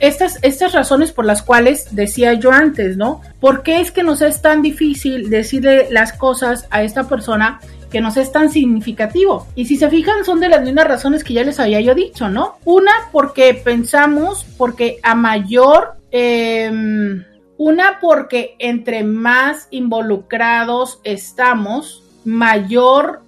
[0.00, 3.20] estas, estas razones por las cuales decía yo antes, ¿no?
[3.40, 8.00] ¿Por qué es que nos es tan difícil decirle las cosas a esta persona que
[8.00, 9.46] nos es tan significativo?
[9.54, 12.28] Y si se fijan, son de las mismas razones que ya les había yo dicho,
[12.28, 12.56] ¿no?
[12.64, 15.94] Una, porque pensamos, porque a mayor...
[16.10, 17.24] Em,
[17.56, 23.20] una porque entre más involucrados estamos, mayor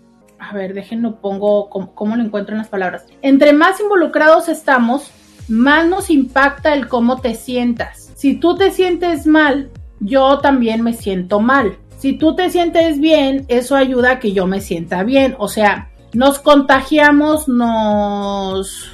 [0.42, 3.06] a ver, déjenlo pongo, ¿cómo, lo encuentro en las palabras?
[3.22, 5.10] Entre más involucrados estamos,
[5.52, 8.10] más nos impacta el cómo te sientas.
[8.14, 11.76] Si tú te sientes mal, yo también me siento mal.
[11.98, 15.36] Si tú te sientes bien, eso ayuda a que yo me sienta bien.
[15.38, 18.90] O sea, nos contagiamos, nos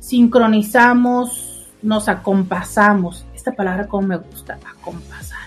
[0.00, 3.24] sincronizamos, nos acompasamos.
[3.32, 5.38] Esta palabra como me gusta, acompasar.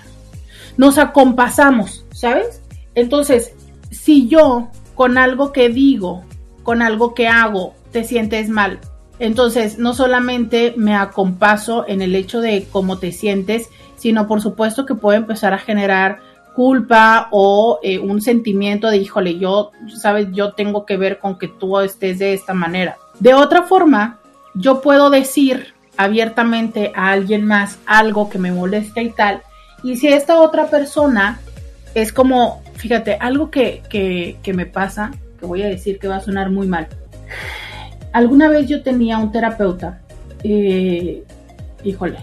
[0.77, 2.61] Nos acompasamos, ¿sabes?
[2.95, 3.53] Entonces,
[3.91, 6.23] si yo con algo que digo,
[6.63, 8.79] con algo que hago, te sientes mal,
[9.19, 14.85] entonces, no solamente me acompaso en el hecho de cómo te sientes, sino por supuesto
[14.85, 16.19] que puede empezar a generar
[16.53, 21.47] culpa o eh, un sentimiento de, híjole, yo, sabes, yo tengo que ver con que
[21.47, 22.97] tú estés de esta manera.
[23.19, 24.19] De otra forma,
[24.53, 29.41] yo puedo decir abiertamente a alguien más algo que me molesta y tal,
[29.83, 31.39] y si esta otra persona
[31.93, 36.17] es como, fíjate, algo que, que, que me pasa, que voy a decir que va
[36.17, 36.87] a sonar muy mal
[38.15, 39.99] alguna vez yo tenía un terapeuta,
[40.41, 41.21] eh,
[41.83, 42.17] híjole,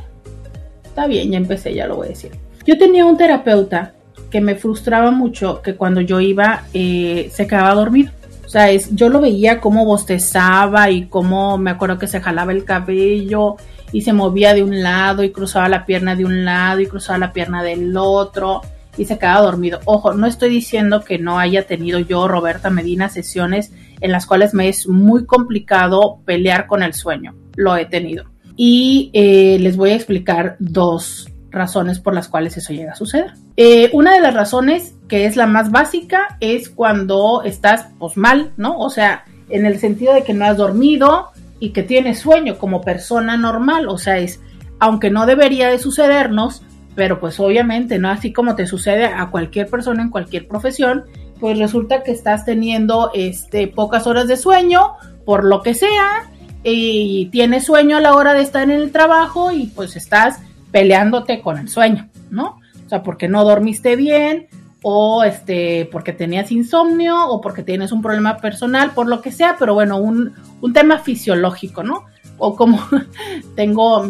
[0.83, 2.33] está bien, ya empecé, ya lo voy a decir.
[2.67, 3.93] Yo tenía un terapeuta
[4.31, 8.11] que me frustraba mucho que cuando yo iba eh, se quedaba dormido.
[8.47, 12.53] O sea, es, yo lo veía como bostezaba y como me acuerdo que se jalaba
[12.53, 13.57] el cabello
[13.93, 17.19] y se movía de un lado y cruzaba la pierna de un lado y cruzaba
[17.19, 18.63] la pierna del otro
[18.97, 19.81] y se quedaba dormido.
[19.85, 23.73] Ojo, no estoy diciendo que no haya tenido yo, Roberta Medina, sesiones
[24.03, 27.35] en las cuales me es muy complicado pelear con el sueño.
[27.57, 28.25] Lo he tenido.
[28.57, 33.33] Y eh, les voy a explicar dos razones por las cuales eso llega a suceder.
[33.57, 38.53] Eh, una de las razones, que es la más básica, es cuando estás pues mal,
[38.57, 38.79] ¿no?
[38.79, 41.29] O sea, en el sentido de que no has dormido
[41.61, 44.41] y que tienes sueño como persona normal, o sea, es,
[44.81, 46.63] aunque no debería de sucedernos,
[46.95, 48.11] pero pues obviamente, ¿no?
[48.11, 51.05] Así como te sucede a cualquier persona en cualquier profesión,
[51.43, 54.93] pues resulta que estás teniendo este, pocas horas de sueño,
[55.25, 56.31] por lo que sea,
[56.63, 60.39] y tienes sueño a la hora de estar en el trabajo y pues estás
[60.71, 62.61] peleándote con el sueño, ¿no?
[62.87, 64.47] O sea, porque no dormiste bien
[64.85, 69.57] o este, porque tenías insomnio o porque tienes un problema personal, por lo que sea,
[69.59, 72.05] pero bueno, un, un tema fisiológico, ¿no?
[72.39, 72.79] O como
[73.57, 74.07] tengo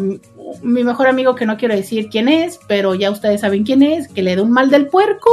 [0.61, 4.07] mi mejor amigo que no quiero decir quién es, pero ya ustedes saben quién es,
[4.07, 5.31] que le da un mal del puerco,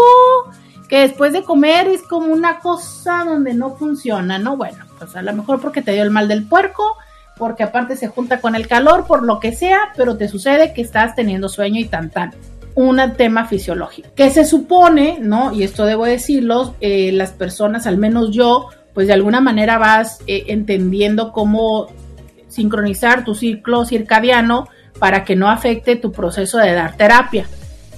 [0.91, 4.57] que después de comer es como una cosa donde no funciona, ¿no?
[4.57, 6.97] Bueno, pues a lo mejor porque te dio el mal del puerco,
[7.39, 10.83] porque aparte se junta con el calor, por lo que sea, pero te sucede que
[10.83, 12.35] estás teniendo sueño y tan tan.
[12.75, 14.09] Un tema fisiológico.
[14.17, 15.53] Que se supone, ¿no?
[15.53, 20.19] Y esto debo decirlo, eh, las personas, al menos yo, pues de alguna manera vas
[20.27, 21.87] eh, entendiendo cómo
[22.49, 24.69] sincronizar tu ciclo circadiano
[24.99, 27.47] para que no afecte tu proceso de dar terapia.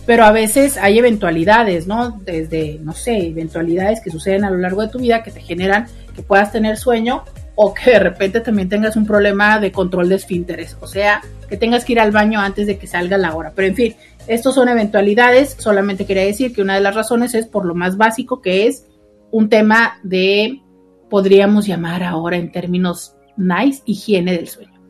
[0.04, 2.18] Pero a veces hay eventualidades, ¿no?
[2.24, 5.86] Desde, no sé, eventualidades que suceden a lo largo de tu vida que te generan
[6.14, 7.22] que puedas tener sueño
[7.54, 11.56] o que de repente también tengas un problema de control de esfínteres, o sea, que
[11.56, 13.52] tengas que ir al baño antes de que salga la hora.
[13.54, 13.96] Pero en fin,
[14.26, 17.96] estos son eventualidades, solamente quería decir que una de las razones es por lo más
[17.96, 18.86] básico que es
[19.30, 20.60] un tema de,
[21.10, 24.80] podríamos llamar ahora en términos nice, higiene del sueño.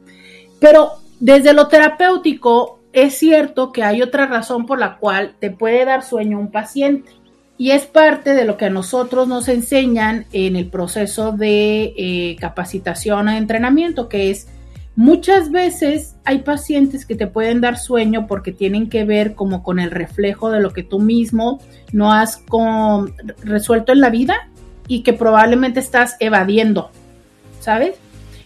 [0.61, 5.85] Pero desde lo terapéutico, es cierto que hay otra razón por la cual te puede
[5.85, 7.11] dar sueño un paciente.
[7.59, 12.37] Y es parte de lo que a nosotros nos enseñan en el proceso de eh,
[12.41, 14.49] capacitación o entrenamiento, que es
[14.97, 19.79] muchas veces hay pacientes que te pueden dar sueño porque tienen que ver como con
[19.79, 21.61] el reflejo de lo que tú mismo
[21.93, 22.43] no has
[23.43, 24.49] resuelto en la vida
[24.89, 26.91] y que probablemente estás evadiendo,
[27.61, 27.97] ¿sabes?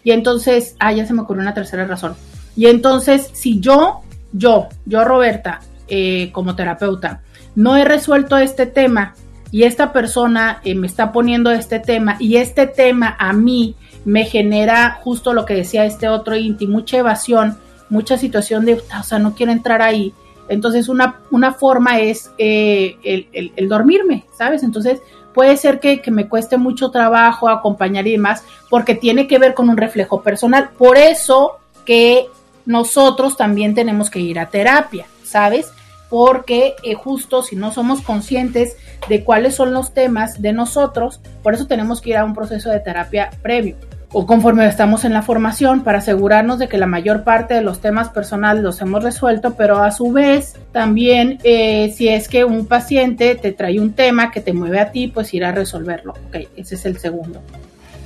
[0.04, 2.14] Y entonces, ah, ya se me ocurrió una tercera razón.
[2.54, 4.02] Y entonces, si yo,
[4.36, 7.22] yo, yo Roberta, eh, como terapeuta,
[7.54, 9.14] no he resuelto este tema
[9.50, 14.24] y esta persona eh, me está poniendo este tema y este tema a mí me
[14.24, 17.56] genera justo lo que decía este otro Inti, mucha evasión,
[17.88, 20.12] mucha situación de, o sea, no quiero entrar ahí.
[20.48, 22.96] Entonces una, una forma es eh,
[23.56, 24.62] el, dormirme, ¿sabes?
[24.62, 25.00] Entonces
[25.34, 29.54] puede ser que, que, me cueste mucho trabajo acompañar y demás, porque tiene que ver
[29.54, 30.70] con un reflejo personal.
[30.78, 32.26] Por eso que
[32.66, 35.72] nosotros también tenemos que ir a terapia, ¿sabes?
[36.08, 38.76] porque eh, justo si no somos conscientes
[39.08, 42.70] de cuáles son los temas de nosotros, por eso tenemos que ir a un proceso
[42.70, 43.76] de terapia previo
[44.12, 47.80] o conforme estamos en la formación para asegurarnos de que la mayor parte de los
[47.80, 52.66] temas personales los hemos resuelto, pero a su vez también eh, si es que un
[52.66, 56.14] paciente te trae un tema que te mueve a ti, pues ir a resolverlo.
[56.28, 57.42] Ok, ese es el segundo.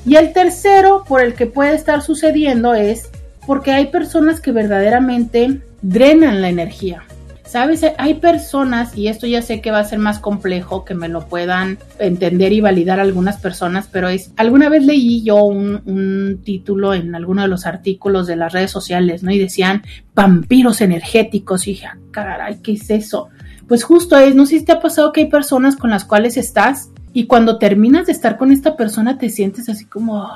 [0.07, 3.11] Y el tercero por el que puede estar sucediendo es
[3.51, 7.03] porque hay personas que verdaderamente drenan la energía.
[7.45, 11.09] Sabes, hay personas, y esto ya sé que va a ser más complejo que me
[11.09, 16.95] lo puedan entender y validar algunas personas, pero es, alguna vez leí yo un, título
[16.95, 19.33] en alguno de los artículos de las redes sociales, ¿no?
[19.33, 19.83] Y decían
[20.15, 23.31] vampiros energéticos, y dije, ah, caray, ¿qué es eso?
[23.67, 26.37] Pues justo es, no sé si te ha pasado que hay personas con las cuales
[26.37, 30.31] estás y cuando terminas de estar con esta persona te sientes así como...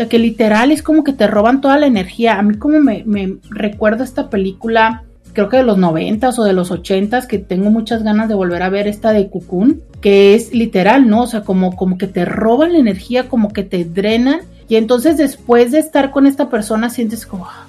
[0.00, 2.38] sea, que literal es como que te roban toda la energía.
[2.38, 6.52] A mí como me, me recuerda esta película creo que de los noventas o de
[6.52, 10.52] los ochentas, que tengo muchas ganas de volver a ver esta de Cocoon, que es
[10.52, 11.22] literal, ¿no?
[11.22, 15.16] O sea, como, como que te roban la energía, como que te drenan, y entonces
[15.16, 17.66] después de estar con esta persona sientes como, ah".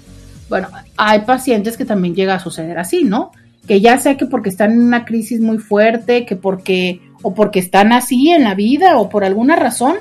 [0.49, 3.31] bueno, hay pacientes que también llega a suceder así, ¿no?
[3.67, 7.59] Que ya sea que porque están en una crisis muy fuerte, que porque, o porque
[7.59, 9.97] están así en la vida, o por alguna razón,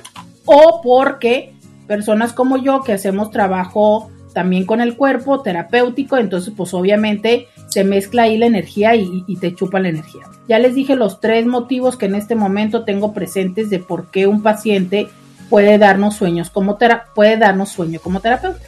[0.46, 1.52] o porque
[1.90, 7.82] personas como yo que hacemos trabajo también con el cuerpo terapéutico, entonces pues obviamente se
[7.82, 10.22] mezcla ahí la energía y, te chupa la energía.
[10.48, 14.28] Ya les dije los tres motivos que en este momento tengo presentes de por qué
[14.28, 15.08] un paciente
[15.48, 16.78] puede darnos sueños como
[17.12, 18.60] puede darnos sueño como terapeuta.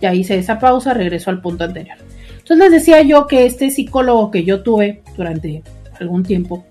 [0.00, 1.98] ya hice esa pausa, regreso al punto anterior.
[2.38, 5.62] Entonces les decía yo que este psicólogo que yo tuve durante
[6.00, 6.64] algún tiempo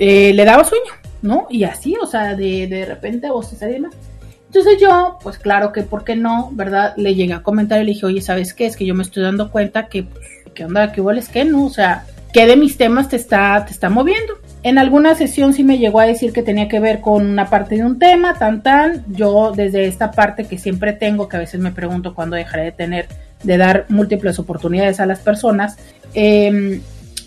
[0.00, 0.92] eh, le daba sueño,
[1.22, 1.46] ¿no?
[1.50, 3.94] Y así, o sea, de, de repente vos y demás.
[4.50, 6.50] Entonces yo, pues claro que, ¿por qué no?
[6.52, 6.94] ¿Verdad?
[6.96, 8.66] Le llegué a comentar y le dije, oye, ¿sabes qué?
[8.66, 10.90] Es que yo me estoy dando cuenta que, pues, ¿qué onda?
[10.90, 11.44] ¿Qué hueles qué?
[11.44, 11.66] ¿No?
[11.66, 14.40] O sea, ¿qué de mis temas te está, te está moviendo?
[14.64, 17.76] En alguna sesión sí me llegó a decir que tenía que ver con una parte
[17.76, 19.04] de un tema, tan tan.
[19.06, 22.72] Yo desde esta parte que siempre tengo, que a veces me pregunto cuándo dejaré de
[22.72, 23.06] tener,
[23.44, 25.78] de dar múltiples oportunidades a las personas.
[26.12, 26.80] Em,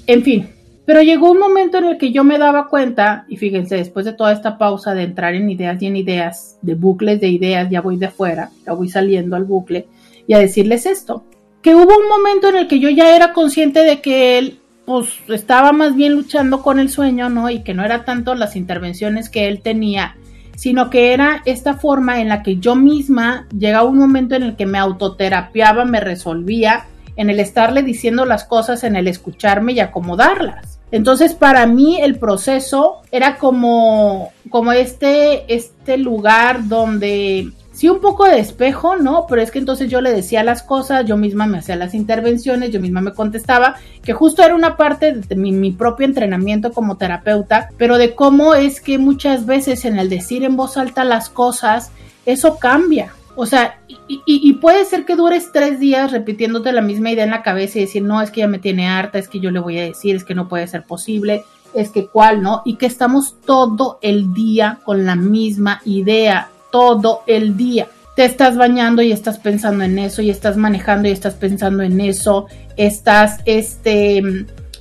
[0.07, 0.49] en fin,
[0.85, 4.13] pero llegó un momento en el que yo me daba cuenta, y fíjense, después de
[4.13, 7.81] toda esta pausa de entrar en ideas y en ideas, de bucles de ideas, ya
[7.81, 9.87] voy de afuera, ya voy saliendo al bucle,
[10.27, 11.23] y a decirles esto,
[11.61, 15.07] que hubo un momento en el que yo ya era consciente de que él pues
[15.29, 17.49] estaba más bien luchando con el sueño, ¿no?
[17.49, 20.17] Y que no era tanto las intervenciones que él tenía,
[20.57, 24.55] sino que era esta forma en la que yo misma llegaba un momento en el
[24.57, 29.79] que me autoterapiaba, me resolvía, en el estarle diciendo las cosas, en el escucharme y
[29.79, 30.72] acomodarlas.
[30.93, 38.25] Entonces, para mí el proceso era como, como este, este lugar donde sí un poco
[38.25, 39.25] de espejo, ¿no?
[39.27, 42.69] Pero es que entonces yo le decía las cosas, yo misma me hacía las intervenciones,
[42.69, 47.71] yo misma me contestaba, que justo era una parte de mi, propio entrenamiento como terapeuta,
[47.79, 51.89] pero de cómo es que muchas veces en el decir en voz alta las cosas,
[52.27, 53.13] eso cambia.
[53.35, 57.31] O sea, y, y, puede ser que dures tres días repitiéndote la misma idea en
[57.31, 59.59] la cabeza y decir, no, es que ya me tiene harta, es que yo le
[59.59, 62.61] voy a decir, es que no puede ser posible, es que cuál, ¿no?
[62.63, 67.87] Y que estamos todo el día con la misma idea todo el día.
[68.15, 72.01] Te estás bañando y estás pensando en eso, y estás manejando y estás pensando en
[72.01, 74.21] eso, estás este,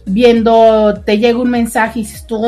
[0.06, 2.38] viendo, te llega un mensaje y dices tú,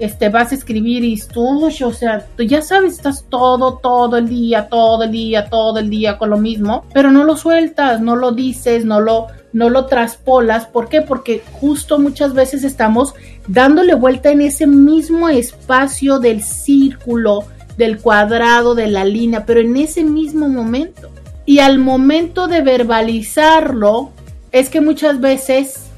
[0.00, 4.28] este, vas a escribir y tú, o sea, tú ya sabes, estás todo, todo el
[4.28, 8.16] día, todo el día, todo el día con lo mismo, pero no lo sueltas, no
[8.16, 10.66] lo dices, no lo, no lo traspolas.
[10.66, 11.02] ¿Por qué?
[11.02, 13.14] Porque justo muchas veces estamos
[13.46, 17.44] dándole vuelta en ese mismo espacio del círculo
[17.76, 21.10] del cuadrado, de la línea, pero en ese mismo momento.
[21.46, 24.10] Y al momento de verbalizarlo,
[24.52, 25.90] es que muchas veces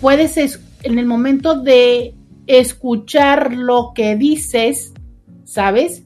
[0.00, 0.36] puedes,
[0.82, 2.14] en el momento de
[2.48, 4.92] escuchar lo que dices,
[5.44, 6.02] ¿sabes?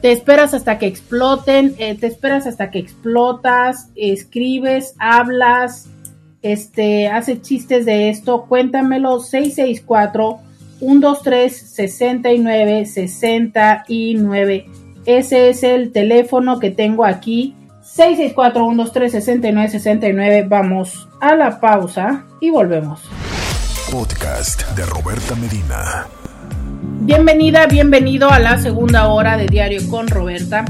[0.00, 5.88] te esperas hasta que exploten, eh, te esperas hasta que explotas, escribes, hablas,
[6.42, 8.46] este, haces chistes de esto.
[8.48, 10.38] Cuéntamelo 664
[10.78, 14.66] 123 69 69.
[15.06, 17.54] Ese es el teléfono que tengo aquí.
[18.00, 20.46] 664 123 69 69.
[20.48, 23.02] Vamos a la pausa y volvemos.
[23.92, 26.06] Podcast de Roberta Medina.
[27.02, 30.64] Bienvenida, bienvenido a la segunda hora de Diario con Roberta.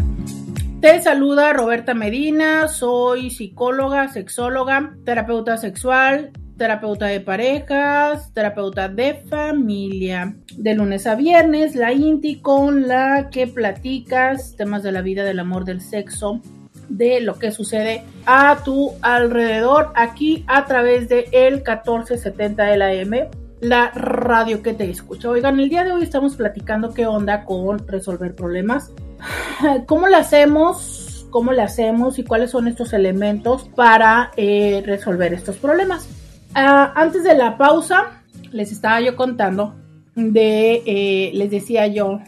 [0.80, 10.34] Te saluda Roberta Medina, soy psicóloga, sexóloga, terapeuta sexual, terapeuta de parejas, terapeuta de familia.
[10.56, 15.38] De lunes a viernes, la INTI con la que platicas temas de la vida, del
[15.38, 16.42] amor, del sexo,
[16.90, 22.92] de lo que sucede a tu alrededor aquí a través de el 1470 de la
[22.92, 23.30] M
[23.60, 25.28] la radio que te escucha.
[25.28, 28.90] Oigan, el día de hoy estamos platicando qué onda con resolver problemas.
[29.86, 31.26] ¿Cómo lo hacemos?
[31.30, 32.18] ¿Cómo lo hacemos?
[32.18, 36.08] ¿Y cuáles son estos elementos para eh, resolver estos problemas?
[36.54, 39.74] Ah, antes de la pausa, les estaba yo contando
[40.14, 42.20] de, eh, les decía yo,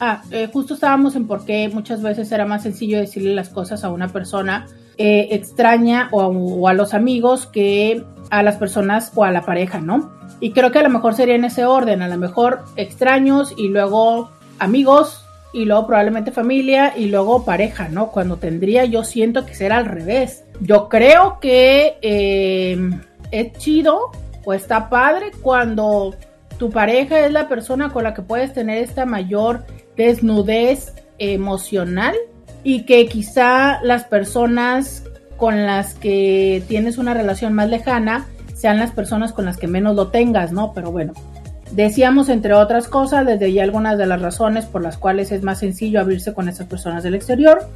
[0.00, 3.84] ah, eh, justo estábamos en por qué muchas veces era más sencillo decirle las cosas
[3.84, 4.66] a una persona
[4.96, 10.12] eh, extraña o, a los amigos que a las personas o a la pareja, ¿no?
[10.40, 13.68] Y creo que a lo mejor sería en ese orden, a lo mejor extraños y
[13.68, 18.10] luego amigos y luego probablemente familia y luego pareja, ¿no?
[18.10, 20.44] Cuando tendría yo siento que será al revés.
[20.60, 21.98] Yo creo que
[23.30, 24.10] es chido
[24.44, 26.14] o está padre cuando
[26.58, 29.64] tu pareja es la persona con la que puedes tener esta mayor
[29.96, 32.14] desnudez emocional
[32.62, 35.04] y que quizá las personas
[35.36, 39.96] con las que tienes una relación más lejana sean las personas con las que menos
[39.96, 40.72] lo tengas, ¿no?
[40.72, 41.12] Pero bueno,
[41.72, 45.58] decíamos entre otras cosas desde ya algunas de las razones por las cuales es más
[45.58, 47.68] sencillo abrirse con estas personas del exterior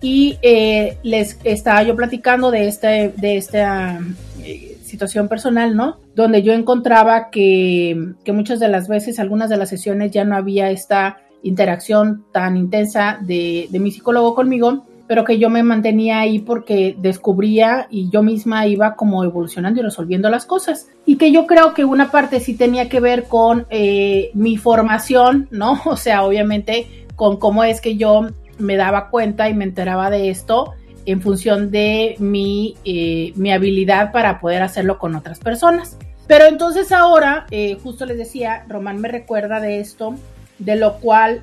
[0.00, 3.98] y eh, les estaba yo platicando de este de esta
[4.44, 5.98] eh, situación personal, ¿no?
[6.14, 10.70] Donde yo encontraba que, muchas de las veces, algunas de las sesiones ya no había
[10.70, 16.96] esta interacción tan intensa de, mi psicólogo conmigo pero que yo me mantenía ahí porque
[16.98, 20.88] descubría y yo misma iba como evolucionando y resolviendo las cosas.
[21.04, 25.46] Y que yo creo que una parte sí tenía que ver con eh, mi formación,
[25.52, 25.80] ¿no?
[25.86, 28.26] O sea, obviamente con cómo es que yo
[28.58, 30.74] me daba cuenta y me enteraba de esto
[31.04, 35.96] en función de mi, eh, mi habilidad para poder hacerlo con otras personas.
[36.26, 40.16] Pero entonces ahora, eh, justo les decía, Román me recuerda de esto,
[40.58, 41.42] de lo cual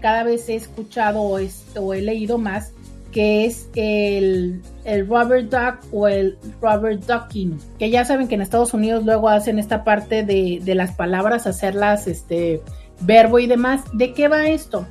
[0.00, 2.72] cada vez he escuchado o, he leído más,
[3.12, 8.42] que es el, el Robert Duck o el Robert Ducking, que ya saben que en
[8.42, 12.62] Estados Unidos luego hacen esta parte de, de, las palabras, hacerlas este
[13.00, 13.82] verbo y demás.
[13.92, 14.86] ¿De qué va esto?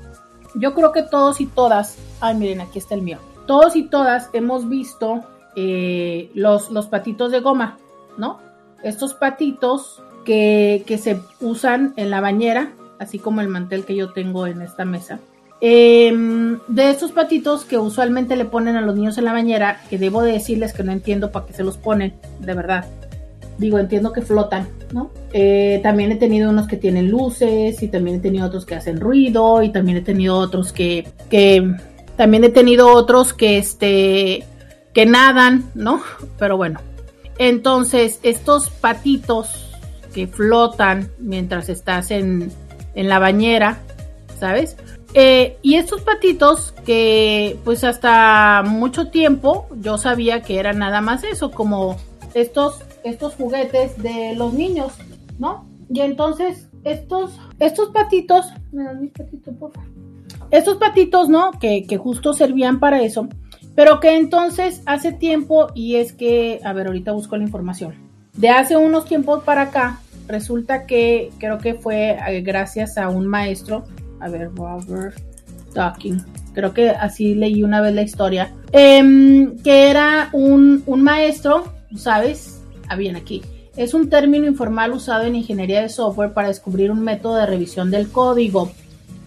[0.55, 4.29] Yo creo que todos y todas, ay miren, aquí está el mío, todos y todas
[4.33, 5.23] hemos visto
[5.55, 7.77] eh, los, los patitos de goma,
[8.17, 8.39] ¿no?
[8.83, 14.11] Estos patitos que, que se usan en la bañera, así como el mantel que yo
[14.11, 15.19] tengo en esta mesa
[15.61, 19.97] Em, de estos patitos que usualmente le ponen a los niños en la bañera, que
[19.97, 22.85] debo de decirles que no entiendo para qué se los ponen, de verdad.
[23.57, 25.11] Digo, entiendo que flotan, ¿no?
[25.33, 29.01] Eh, también he tenido unos que tienen luces y también he tenido otros que hacen
[29.01, 31.75] ruido y también he tenido otros que, que
[32.15, 34.45] también he tenido otros que, este,
[34.93, 36.01] que nadan, ¿no?
[36.39, 36.79] Pero bueno.
[37.37, 39.77] Entonces, estos patitos
[40.13, 42.51] que flotan mientras estás en,
[42.95, 43.79] en la bañera,
[44.39, 44.77] ¿sabes?
[45.13, 51.23] Eh, y estos patitos que pues hasta mucho tiempo yo sabía que era nada más
[51.23, 51.97] eso, como
[52.35, 54.93] estos, estos juguetes de los niños,
[55.39, 55.67] ¿no?
[55.89, 59.55] Y entonces estos, estos patitos, me dan mis patitos.
[60.51, 61.51] Estos patitos, ¿no?
[61.59, 63.27] Que, que justo servían para eso,
[63.75, 67.95] pero que entonces hace tiempo, y es que, a ver, ahorita busco la información,
[68.33, 69.99] de hace unos tiempos para acá,
[70.29, 73.83] resulta que creo que fue eh, gracias a un maestro
[74.19, 75.17] a ver, Robert
[75.73, 76.21] Talking.
[76.53, 78.53] Creo que así leí una vez la historia.
[78.71, 82.61] Em, que era un, un maestro, ¿sabes?
[82.87, 83.41] Ah, bien, aquí.
[83.77, 87.91] Es un término informal usado en ingeniería de software para descubrir un método de revisión
[87.91, 88.71] del código.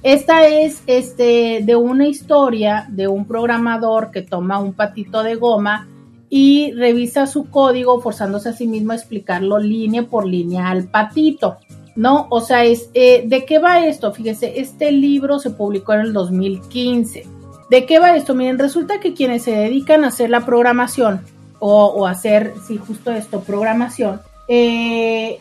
[0.02, 5.88] Esta es este, de una historia de un programador que toma un patito de goma
[6.34, 11.58] y revisa su código forzándose a sí mismo a explicarlo línea por línea al patito.
[11.94, 12.26] ¿no?
[12.30, 14.14] O sea, es, eh, ¿de qué va esto?
[14.14, 17.26] Fíjese, este libro se publicó en el 2015.
[17.68, 18.34] ¿De qué va esto?
[18.34, 21.20] Miren, resulta que quienes se dedican a hacer la programación
[21.58, 25.38] o, hacer, sí, justo esto, programación, eh,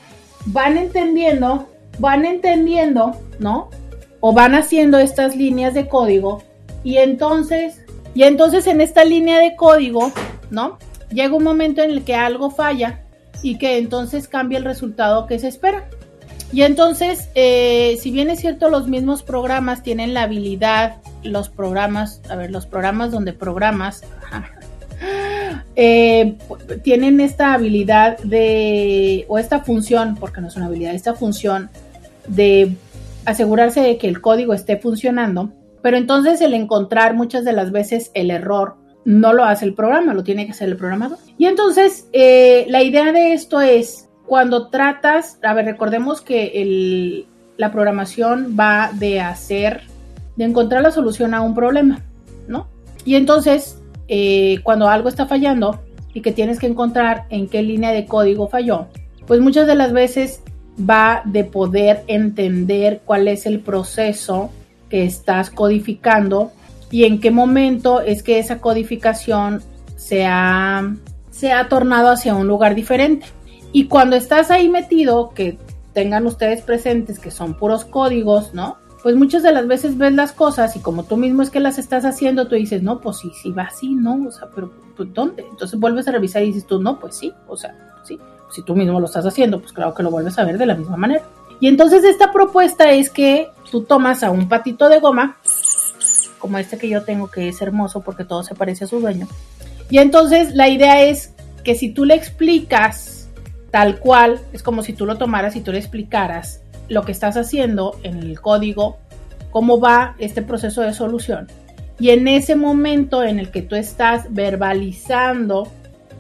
[0.48, 1.70] van entendiendo,
[2.00, 3.70] van entendiendo, ¿no?
[4.20, 6.44] O van haciendo estas líneas de código
[6.84, 7.82] y entonces,
[8.14, 10.12] y entonces en esta línea de código,
[10.52, 10.78] ¿no?
[11.12, 13.02] Llega un momento en el que algo falla
[13.42, 15.90] y que entonces cambia el resultado que se espera.
[16.54, 22.22] Y entonces, eh, si bien es cierto, los mismos programas tienen la habilidad, los programas,
[22.30, 24.04] a ver, los programas donde programas,
[25.76, 26.38] eh,
[26.84, 31.70] tienen esta habilidad de, o esta función, porque no es una habilidad, esta función
[32.28, 32.76] de
[33.24, 38.12] asegurarse de que el código esté funcionando, pero entonces el encontrar muchas de las veces
[38.14, 38.76] el error
[39.06, 41.18] no lo hace el programa, lo tiene que hacer el programador.
[41.38, 47.26] Y entonces, eh, la idea de esto es cuando tratas, a ver, recordemos que
[47.58, 49.82] la programación va de hacer,
[50.36, 52.02] de encontrar la solución a un problema,
[52.48, 52.68] ¿no?
[53.04, 55.82] Y entonces, eh, cuando algo está fallando
[56.14, 58.88] y que tienes que encontrar en qué línea de código falló,
[59.26, 60.42] pues muchas de las veces
[60.80, 64.50] va de poder entender cuál es el proceso
[64.90, 66.52] que estás codificando
[66.92, 69.64] y en qué momento es que esa codificación
[69.96, 70.94] se ha,
[71.32, 73.26] se ha tornado hacia un lugar diferente.
[73.72, 75.58] Y cuando estás ahí metido, que
[75.94, 78.78] tengan ustedes presentes que son puros códigos, ¿no?
[79.04, 81.80] Pues muchas de las veces ves las cosas y como tú mismo es que las
[81.80, 84.28] estás haciendo, tú dices, no, pues sí, sí va así, ¿no?
[84.28, 85.46] O sea, pero pues, ¿dónde?
[85.50, 87.74] Entonces vuelves a revisar y dices tú, no, pues sí, o sea,
[88.04, 88.20] sí.
[88.52, 90.76] Si tú mismo lo estás haciendo, pues claro que lo vuelves a ver de la
[90.76, 91.24] misma manera.
[91.62, 95.38] Y entonces esta propuesta es que tú tomas a un patito de goma,
[96.42, 99.28] como este que yo tengo, que es hermoso porque todo se parece a su dueño.
[99.90, 101.34] Y entonces la idea es
[101.64, 103.30] que si tú le explicas
[103.70, 107.38] tal cual, es como si tú lo tomaras y tú le explicaras lo que estás
[107.38, 108.98] haciendo en el código,
[109.52, 111.48] cómo va este proceso de solución.
[112.00, 115.68] Y en ese momento en el que tú estás verbalizando,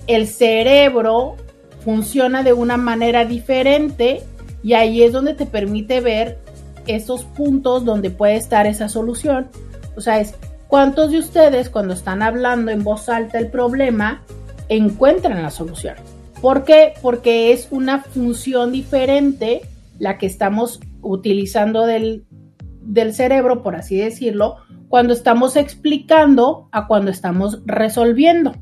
[0.07, 1.35] el cerebro
[1.83, 4.21] funciona de una manera diferente
[4.63, 6.37] y ahí es donde te permite ver
[6.87, 9.47] esos puntos donde puede estar esa solución.
[9.95, 10.35] O sea, es
[10.67, 14.23] cuántos de ustedes cuando están hablando en voz alta el problema
[14.69, 15.95] encuentran la solución.
[16.41, 16.93] ¿Por qué?
[17.01, 19.61] Porque es una función diferente
[19.99, 22.25] la que estamos utilizando del,
[22.81, 28.53] del cerebro, por así decirlo, cuando estamos explicando a cuando estamos resolviendo,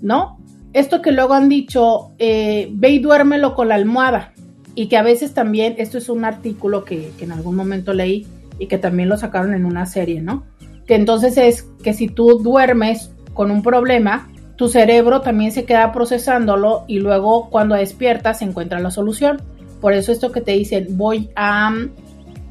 [0.00, 0.38] ¿no?
[0.72, 4.32] Esto que luego han dicho, eh, ve y duérmelo con la almohada,
[4.74, 8.26] y que a veces también, esto es un artículo que, que en algún momento leí
[8.58, 10.44] y que también lo sacaron en una serie, ¿no?
[10.86, 15.92] Que entonces es que si tú duermes con un problema, tu cerebro también se queda
[15.92, 19.42] procesándolo y luego cuando despiertas se encuentra la solución.
[19.80, 21.70] Por eso esto que te dicen, voy a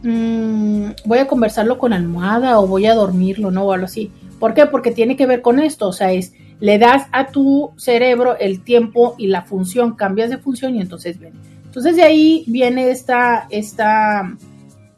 [0.03, 3.63] mm, voy a conversarlo con almohada o voy a dormirlo, ¿no?
[3.63, 4.11] O algo así.
[4.39, 4.65] ¿Por qué?
[4.65, 8.63] Porque tiene que ver con esto, o sea, es le das a tu cerebro el
[8.63, 11.33] tiempo y la función, cambias de función y entonces ven.
[11.65, 14.35] Entonces de ahí viene esta, esta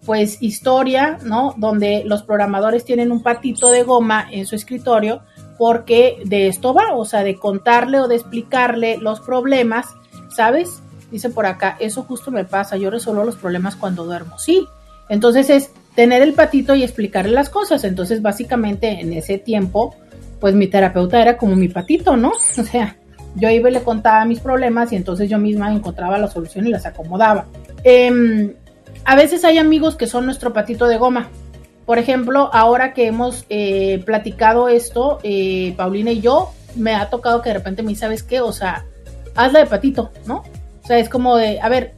[0.07, 1.53] pues historia, ¿no?
[1.57, 5.21] Donde los programadores tienen un patito de goma en su escritorio
[5.57, 9.87] porque de esto va, o sea, de contarle o de explicarle los problemas,
[10.33, 10.81] ¿sabes?
[11.11, 14.39] Dice por acá, eso justo me pasa, yo resuelvo los problemas cuando duermo.
[14.39, 14.65] Sí,
[15.09, 17.83] entonces es tener el patito y explicarle las cosas.
[17.83, 19.93] Entonces, básicamente en ese tiempo,
[20.39, 22.31] pues mi terapeuta era como mi patito, ¿no?
[22.57, 22.95] O sea,
[23.35, 26.69] yo iba y le contaba mis problemas y entonces yo misma encontraba la solución y
[26.69, 27.47] las acomodaba.
[27.83, 28.53] Em,
[29.07, 31.29] a veces hay amigos que son nuestro patito de goma.
[31.85, 37.41] Por ejemplo, ahora que hemos eh, platicado esto, eh, Paulina y yo, me ha tocado
[37.41, 38.41] que de repente me ¿sabes qué?
[38.41, 38.83] O sea,
[39.33, 40.43] hazla de patito, ¿no?
[40.83, 41.93] O sea, es como de, a ver,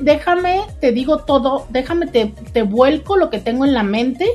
[0.00, 4.26] déjame, te digo todo, déjame, te, te vuelco lo que tengo en la mente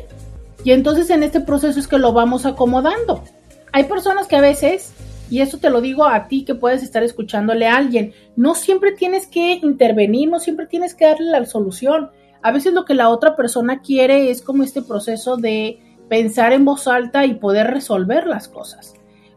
[0.63, 3.23] y entonces en este proceso es que lo vamos acomodando.
[3.71, 4.93] Hay personas que a veces,
[5.29, 8.91] y esto te lo digo a ti que puedes estar escuchándole a alguien, no siempre
[8.91, 12.09] tienes que intervenir, no siempre tienes que darle la solución
[12.41, 16.65] a veces lo que la otra persona quiere es como este proceso de pensar en
[16.65, 18.93] voz alta y poder resolver las cosas.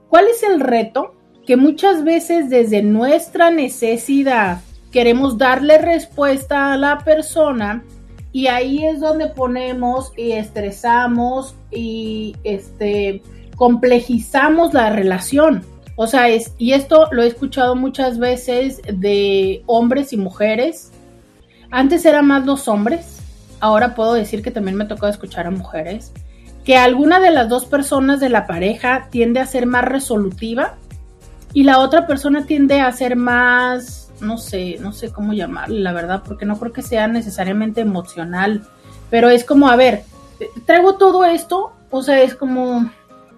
[0.09, 1.15] ¿Cuál es el reto?
[1.47, 4.61] Que muchas veces desde nuestra necesidad
[4.93, 7.83] queremos darle respuesta a la persona
[8.31, 13.23] y ahí es donde ponemos y estresamos y este
[13.57, 15.65] complejizamos la relación.
[15.97, 20.93] O sea, es, y esto lo he escuchado muchas veces de hombres y mujeres.
[21.71, 23.21] Antes eran más los hombres,
[23.61, 26.13] ahora puedo decir que también me tocó escuchar a mujeres,
[26.65, 30.75] que alguna de las dos personas de la pareja tiende a ser más resolutiva
[31.53, 35.93] y la otra persona tiende a ser más, no sé, no sé cómo llamarle, la
[35.93, 38.63] verdad, porque no creo que sea necesariamente emocional,
[39.11, 40.05] pero es como, a ver,
[40.67, 42.91] traigo todo esto, o sea, es como,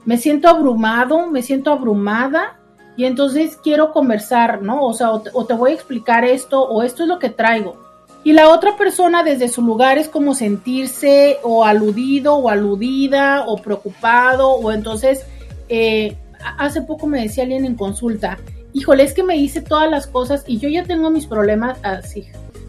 [0.05, 2.59] me siento abrumado, me siento abrumada
[2.96, 4.84] y entonces quiero conversar, ¿no?
[4.84, 7.84] O sea, o te, voy a explicar esto, o esto es lo que traigo
[8.24, 13.59] y la otra persona desde su lugar es como sentirse o aludido o aludida o
[13.59, 15.26] preocupado o entonces,
[15.68, 16.16] eh,
[16.59, 18.38] hace poco me decía alguien en consulta,
[18.72, 22.24] híjole, es que me dice todas las cosas y yo ya tengo mis problemas así.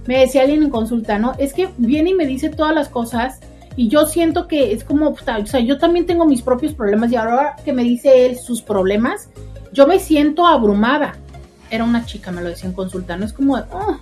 [0.08, 1.34] Me decía alguien en consulta, ¿no?
[1.38, 3.40] Es que viene y me dice todas las cosas
[3.76, 7.16] y yo siento que es como, o sea, yo también tengo mis propios problemas y
[7.16, 9.30] ahora que me dice él sus problemas,
[9.74, 11.18] yo me siento abrumada.
[11.70, 13.26] Era una chica, me lo decía en consulta, ¿no?
[13.26, 14.00] Es como, oh,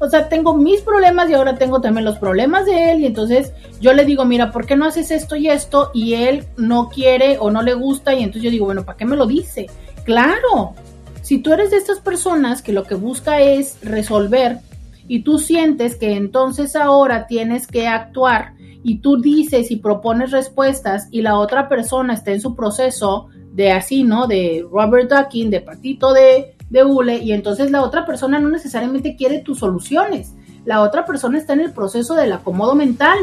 [0.00, 3.52] o sea, tengo mis problemas y ahora tengo también los problemas de él y entonces
[3.80, 5.92] yo le digo, mira, ¿por qué no haces esto y esto?
[5.94, 9.04] Y él no quiere o no le gusta y entonces yo digo, bueno, ¿para qué
[9.04, 9.66] me lo dice?
[10.04, 10.74] Claro,
[11.22, 14.58] si tú eres de estas personas que lo que busca es resolver
[15.06, 21.08] y tú sientes que entonces ahora tienes que actuar y tú dices y propones respuestas
[21.10, 24.26] y la otra persona está en su proceso de así, ¿no?
[24.26, 29.14] De Robert Ducking, de patito de de hule y entonces la otra persona no necesariamente
[29.14, 30.32] quiere tus soluciones.
[30.64, 33.18] La otra persona está en el proceso del acomodo mental.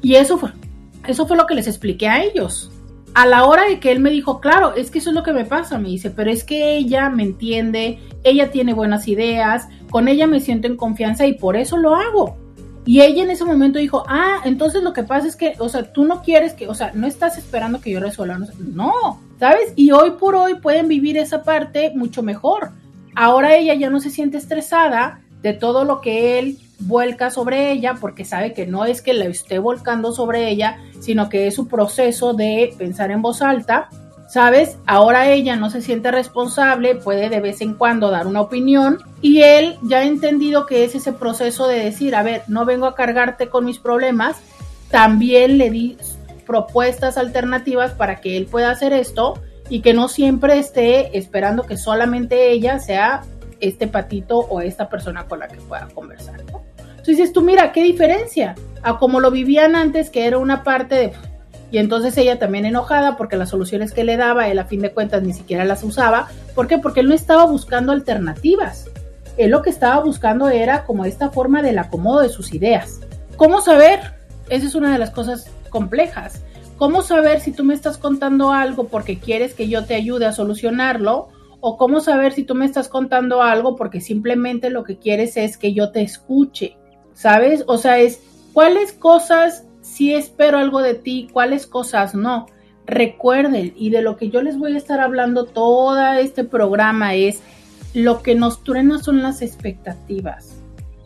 [0.00, 0.50] Y eso fue,
[1.06, 2.70] eso fue lo que les expliqué a ellos.
[3.12, 5.32] A la hora de que él me dijo, claro, es que eso es lo que
[5.32, 10.08] me pasa, me dice, pero es que ella me entiende, ella tiene buenas ideas, con
[10.08, 12.36] ella me siento en confianza y por eso lo hago.
[12.86, 15.92] Y ella en ese momento dijo, ah, entonces lo que pasa es que, o sea,
[15.92, 18.38] tú no quieres que, o sea, no estás esperando que yo resuelva.
[18.58, 19.72] No, ¿sabes?
[19.76, 22.70] Y hoy por hoy pueden vivir esa parte mucho mejor
[23.16, 27.94] Ahora ella ya no se siente estresada de todo lo que él vuelca sobre ella
[27.98, 31.66] porque sabe que no es que la esté volcando sobre ella, sino que es su
[31.66, 33.88] proceso de pensar en voz alta.
[34.28, 34.76] ¿Sabes?
[34.86, 39.42] Ahora ella no se siente responsable, puede de vez en cuando dar una opinión y
[39.42, 42.96] él ya ha entendido que es ese proceso de decir, a ver, no vengo a
[42.96, 44.36] cargarte con mis problemas,
[44.90, 45.96] también le di
[46.44, 51.76] propuestas alternativas para que él pueda hacer esto y que no siempre esté esperando que
[51.76, 53.22] solamente ella sea
[53.60, 56.40] este patito o esta persona con la que pueda conversar.
[56.40, 60.94] Entonces dices tú, mira, qué diferencia a como lo vivían antes, que era una parte
[60.94, 61.12] de...
[61.70, 64.92] Y entonces ella también enojada porque las soluciones que le daba, él a fin de
[64.92, 66.28] cuentas ni siquiera las usaba.
[66.54, 66.78] ¿Por qué?
[66.78, 68.88] Porque él no estaba buscando alternativas.
[69.36, 73.00] Él lo que estaba buscando era como esta forma del acomodo de sus ideas.
[73.36, 74.16] ¿Cómo saber?
[74.48, 76.42] esa es una de las cosas complejas.
[76.76, 80.32] ¿Cómo saber si tú me estás contando algo porque quieres que yo te ayude a
[80.32, 81.28] solucionarlo?
[81.60, 85.56] ¿O cómo saber si tú me estás contando algo porque simplemente lo que quieres es
[85.56, 86.76] que yo te escuche?
[87.14, 87.64] ¿Sabes?
[87.66, 88.20] O sea, es
[88.52, 89.64] cuáles cosas
[89.96, 92.46] sí espero algo de ti, cuáles cosas no.
[92.84, 97.40] Recuerden, y de lo que yo les voy a estar hablando todo este programa es
[97.94, 100.60] lo que nos truena son las expectativas,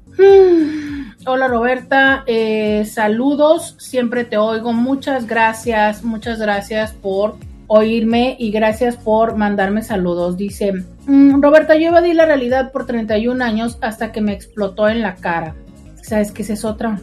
[1.26, 4.72] Hola Roberta, eh, saludos, siempre te oigo.
[4.74, 10.36] Muchas gracias, muchas gracias por oírme y gracias por mandarme saludos.
[10.36, 10.72] Dice,
[11.06, 15.14] mm, Roberta, yo evadí la realidad por 31 años hasta que me explotó en la
[15.14, 15.54] cara.
[16.02, 17.00] ¿Sabes qué es otra?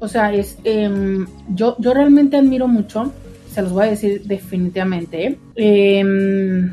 [0.00, 3.12] O sea, es, em, yo, yo realmente admiro mucho
[3.52, 5.38] se los voy a decir definitivamente.
[5.54, 6.72] Em,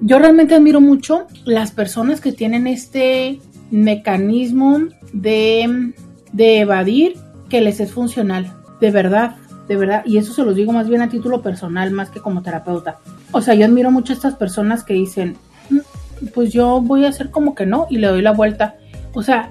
[0.00, 3.38] yo realmente admiro mucho las personas que tienen este
[3.70, 4.78] mecanismo
[5.12, 5.92] de,
[6.32, 7.16] de evadir
[7.48, 9.36] que les es funcional, de verdad,
[9.68, 12.42] de verdad, y eso se los digo más bien a título personal, más que como
[12.42, 12.98] terapeuta.
[13.32, 15.36] O sea, yo admiro mucho a estas personas que dicen,
[15.70, 18.76] mm, pues yo voy a hacer como que no y le doy la vuelta.
[19.14, 19.50] O sea,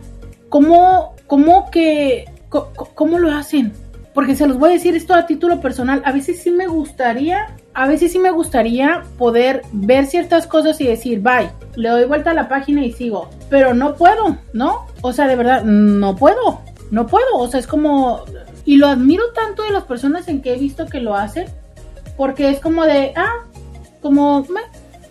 [0.50, 2.26] ¿cómo, cómo que,
[2.96, 3.74] cómo lo hacen?
[4.20, 7.56] porque se los voy a decir esto a título personal, a veces sí me gustaría,
[7.80, 12.32] a veces sí me gustaría poder ver ciertas cosas y decir, bye, le doy vuelta
[12.32, 14.86] a la página y sigo, pero no puedo, ¿no?
[15.02, 16.60] O sea, de verdad, no puedo,
[16.92, 18.26] no puedo, o sea, es como,
[18.66, 21.48] y lo admiro tanto de las personas en que he visto que lo hacen,
[22.18, 23.46] porque es como de, ah,
[24.02, 24.46] como,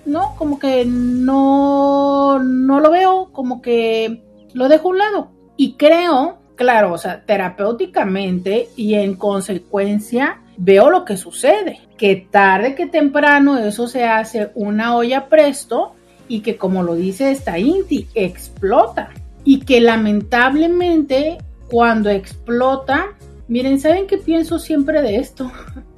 [0.05, 5.31] no, como que no, no lo veo, como que lo dejo a un lado.
[5.57, 12.75] Y creo claro, o sea, terapéuticamente y en consecuencia veo lo que sucede, que tarde
[12.75, 15.95] que temprano eso se hace una olla presto
[16.27, 19.11] y que como lo dice esta Inti, explota
[19.45, 21.39] y que lamentablemente
[21.71, 25.51] cuando explota, miren, ¿saben qué pienso siempre de esto?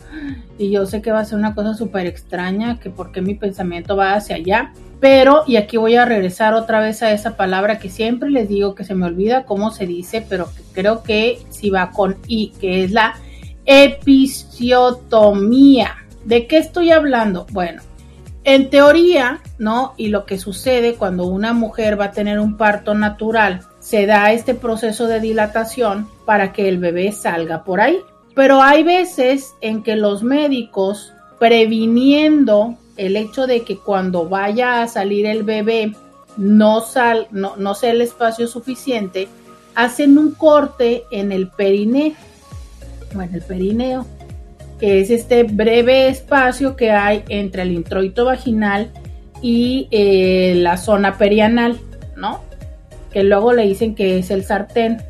[0.58, 3.96] y yo sé que va a ser una cosa súper extraña, que porque mi pensamiento
[3.96, 7.88] va hacia allá, pero, y aquí voy a regresar otra vez a esa palabra que
[7.88, 11.70] siempre les digo que se me olvida cómo se dice, pero que creo que si
[11.70, 13.14] va con I, que es la
[13.64, 15.96] episiotomía.
[16.24, 17.46] ¿De qué estoy hablando?
[17.52, 17.82] Bueno,
[18.44, 19.94] en teoría, ¿no?
[19.96, 24.32] Y lo que sucede cuando una mujer va a tener un parto natural, se da
[24.32, 27.98] este proceso de dilatación para que el bebé salga por ahí.
[28.34, 34.88] Pero hay veces en que los médicos, previniendo el hecho de que cuando vaya a
[34.88, 35.94] salir el bebé
[36.36, 39.28] no, sal, no, no sea el espacio suficiente,
[39.74, 42.14] hacen un corte en el periné,
[43.16, 44.06] o en el perineo,
[44.78, 48.90] que es este breve espacio que hay entre el introito vaginal
[49.42, 51.78] y eh, la zona perianal,
[52.16, 52.40] ¿no?
[53.12, 55.02] Que luego le dicen que es el sartén.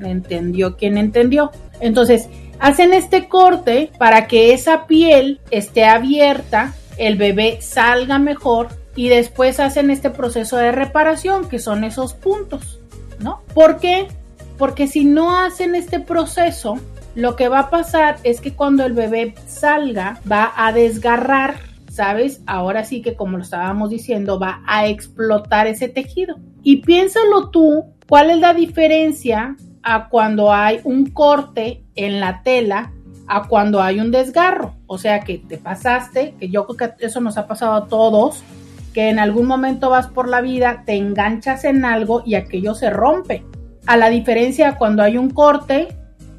[0.00, 1.50] ¿Entendió quien entendió?
[1.80, 2.28] Entonces,
[2.58, 9.60] hacen este corte para que esa piel esté abierta el bebé salga mejor y después
[9.60, 12.80] hacen este proceso de reparación, que son esos puntos,
[13.18, 13.42] ¿no?
[13.54, 14.08] ¿Por qué?
[14.56, 16.78] Porque si no hacen este proceso,
[17.16, 21.56] lo que va a pasar es que cuando el bebé salga, va a desgarrar,
[21.90, 22.42] ¿sabes?
[22.46, 26.36] Ahora sí que como lo estábamos diciendo, va a explotar ese tejido.
[26.62, 32.92] Y piénsalo tú, ¿cuál es la diferencia a cuando hay un corte en la tela
[33.28, 34.74] a cuando hay un desgarro.
[34.86, 38.42] O sea que te pasaste, que yo creo que eso nos ha pasado a todos,
[38.92, 42.90] que en algún momento vas por la vida, te enganchas en algo y aquello se
[42.90, 43.44] rompe.
[43.86, 45.88] A la diferencia cuando hay un corte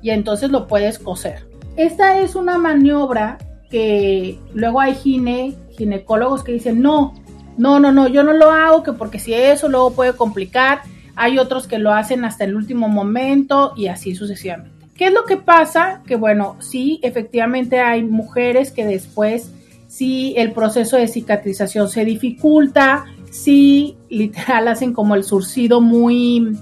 [0.02, 1.46] y entonces lo puedes coser.
[1.76, 3.38] Esta es una maniobra
[3.70, 7.14] que luego hay gine, ginecólogos que dicen, no,
[7.58, 10.82] no, no, no, yo no lo hago, que porque si eso luego puede complicar.
[11.16, 14.72] Hay otros que lo hacen hasta el último momento y así sucesivamente.
[14.96, 16.02] ¿Qué es lo que pasa?
[16.06, 19.52] Que bueno, sí, efectivamente hay mujeres que después,
[19.88, 26.58] sí, el proceso de cicatrización se dificulta, sí, literal hacen como el surcido muy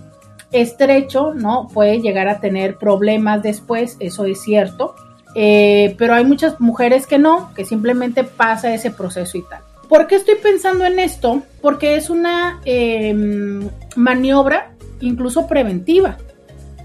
[0.62, 1.68] estrecho, ¿no?
[1.74, 4.95] Puede llegar a tener problemas después, eso es cierto.
[5.36, 9.60] Eh, pero hay muchas mujeres que no, que simplemente pasa ese proceso y tal.
[9.89, 11.43] ¿Por qué estoy pensando en esto?
[11.62, 16.18] Porque es una em, maniobra incluso preventiva,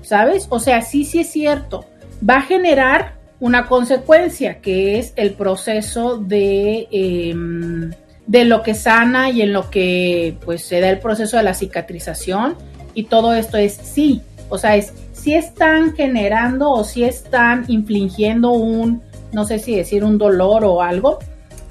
[0.02, 0.46] ¿sabes?
[0.50, 1.86] O sea, sí, sí es cierto,
[2.28, 7.90] va a generar una consecuencia que es el proceso de, em,
[8.26, 11.54] de lo que sana y en lo que pues se da el proceso de la
[11.54, 12.56] cicatrización
[13.00, 14.20] y todo esto es sí,
[14.50, 20.04] o sea, es si están generando o si están infligiendo un, no sé si decir
[20.04, 21.18] un dolor o algo,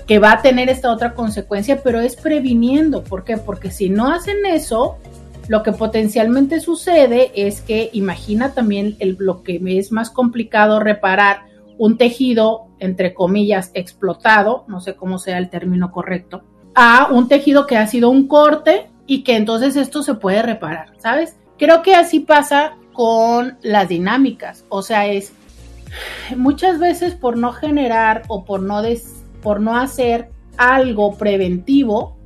[0.07, 3.03] que va a tener esta otra consecuencia, pero es previniendo.
[3.03, 3.38] ¿Por qué?
[3.38, 4.97] Porque si no hacen eso,
[5.47, 11.43] lo que potencialmente sucede es que imagina también el, lo que es más complicado reparar
[11.77, 17.67] un tejido, entre comillas, explotado, no sé cómo sea el término correcto, a un tejido
[17.67, 21.36] que ha sido un corte y que entonces esto se puede reparar, ¿sabes?
[21.57, 24.66] Creo que así pasa con las dinámicas.
[24.70, 25.34] O sea, es
[26.38, 28.84] muchas veces por no generar o por no,
[29.41, 32.18] por no hacer algo preventivo,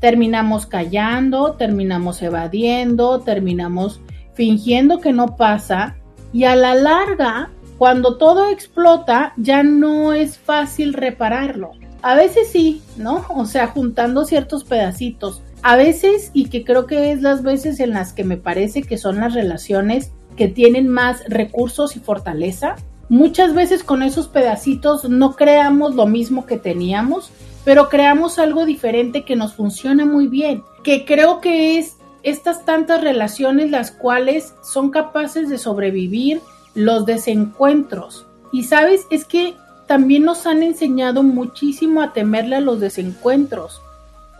[0.00, 4.00] terminamos callando, terminamos evadiendo, terminamos
[4.34, 5.94] fingiendo que no pasa
[6.32, 11.70] y a la larga, cuando todo explota, ya no es fácil repararlo.
[12.02, 13.26] A veces sí, ¿no?
[13.28, 15.40] O sea, juntando ciertos pedacitos.
[15.62, 18.98] A veces, y que creo que es las veces en las que me parece que
[18.98, 22.76] son las relaciones que tienen más recursos y fortaleza.
[23.08, 27.30] Muchas veces con esos pedacitos no creamos lo mismo que teníamos,
[27.64, 33.00] pero creamos algo diferente que nos funciona muy bien, que creo que es estas tantas
[33.00, 36.40] relaciones las cuales son capaces de sobrevivir
[36.74, 38.26] los desencuentros.
[38.52, 39.54] Y sabes, es que
[39.86, 43.80] también nos han enseñado muchísimo a temerle a los desencuentros,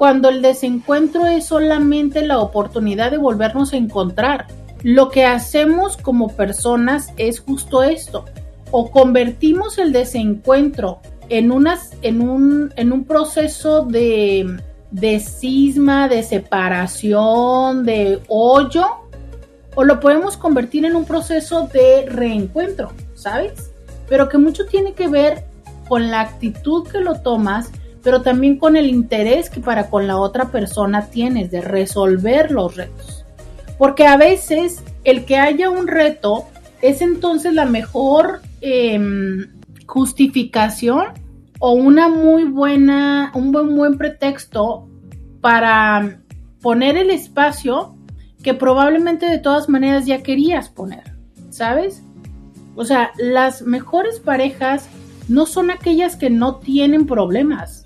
[0.03, 4.49] cuando el desencuentro es solamente la oportunidad de volvernos a encontrar
[4.83, 8.25] lo que hacemos como personas es justo esto.
[8.73, 10.99] O convertimos el desencuentro
[11.29, 14.57] en, unas, en, un, en un proceso de,
[14.91, 18.85] de cisma, de separación, de hoyo,
[19.77, 23.71] o lo podemos convertir en un proceso de reencuentro, ¿sabes?
[24.09, 25.45] Pero que mucho tiene que ver
[25.89, 27.71] con la actitud que lo tomas,
[28.03, 32.77] pero también con el interés que para con la otra persona tienes de resolver los
[32.77, 33.25] retos.
[33.79, 36.45] Porque a veces el que haya un reto
[36.81, 39.49] es entonces la mejor em,
[39.87, 41.07] justificación
[41.59, 44.89] o una muy buena, un buen, buen pretexto
[45.41, 46.19] para
[46.61, 47.95] poner el espacio
[48.43, 51.05] que probablemente de todas maneras ya querías poner,
[51.51, 52.03] ¿sabes?
[52.75, 54.89] O sea, las mejores parejas
[55.29, 57.82] no son aquellas que no tienen problemas,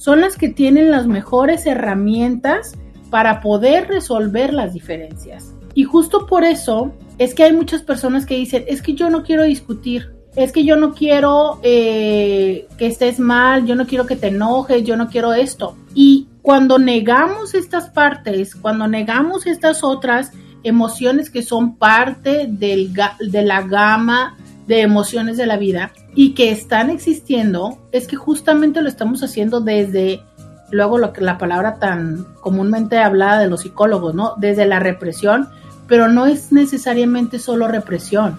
[0.00, 2.72] son las que tienen las mejores herramientas
[3.10, 5.54] para poder resolver las diferencias.
[5.74, 9.22] Y justo por eso es que hay muchas personas que dicen, es que yo no
[9.22, 14.16] quiero discutir, es que yo no quiero eh, que estés mal, yo no quiero que
[14.16, 15.76] te enojes, yo no quiero esto.
[15.94, 20.32] Y cuando negamos estas partes, cuando negamos estas otras
[20.62, 24.38] emociones que son parte del, de la gama
[24.70, 29.60] de emociones de la vida y que están existiendo, es que justamente lo estamos haciendo
[29.60, 30.22] desde
[30.70, 34.34] luego lo que la palabra tan comúnmente hablada de los psicólogos, ¿no?
[34.36, 35.48] Desde la represión,
[35.88, 38.38] pero no es necesariamente solo represión.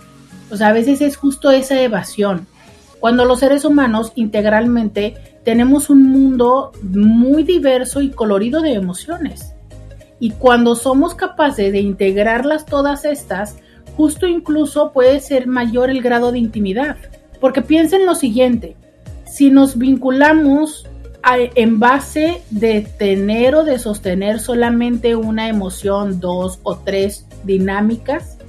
[0.49, 2.47] O sea, a veces es justo esa evasión.
[3.01, 9.53] Cuando los seres humanos integralmente tenemos un mundo muy diverso y colorido de emociones.
[10.21, 13.57] Y cuando somos capaces de integrarlas todas estas,
[14.01, 16.97] justo incluso puede ser mayor el grado de intimidad.
[17.39, 18.75] Porque piensen lo siguiente,
[19.27, 20.87] si nos vinculamos
[21.23, 28.39] en base de tener o de sostener solamente una emoción, dos o tres dinámicas.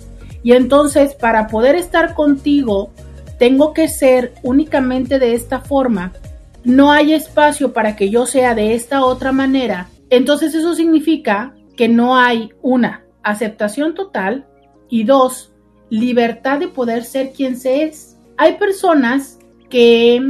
[0.42, 2.90] Y entonces para poder estar contigo,
[3.38, 6.14] tengo que ser únicamente de esta forma.
[6.64, 9.90] No hay espacio para que yo sea de esta otra manera.
[10.08, 14.46] Entonces eso significa que no hay una aceptación total
[14.92, 15.50] y dos,
[15.88, 18.18] libertad de poder ser quien se es.
[18.36, 19.38] Hay personas
[19.70, 20.20] que,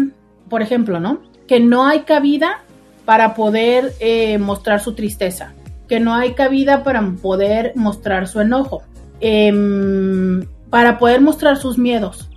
[0.49, 1.21] por ejemplo, ¿no?
[1.49, 2.63] que no hay cabida
[3.05, 5.53] para poder eh, mostrar su tristeza,
[5.89, 8.85] que no hay cabida para poder mostrar su enojo,
[9.19, 12.31] em, para poder mostrar sus miedos,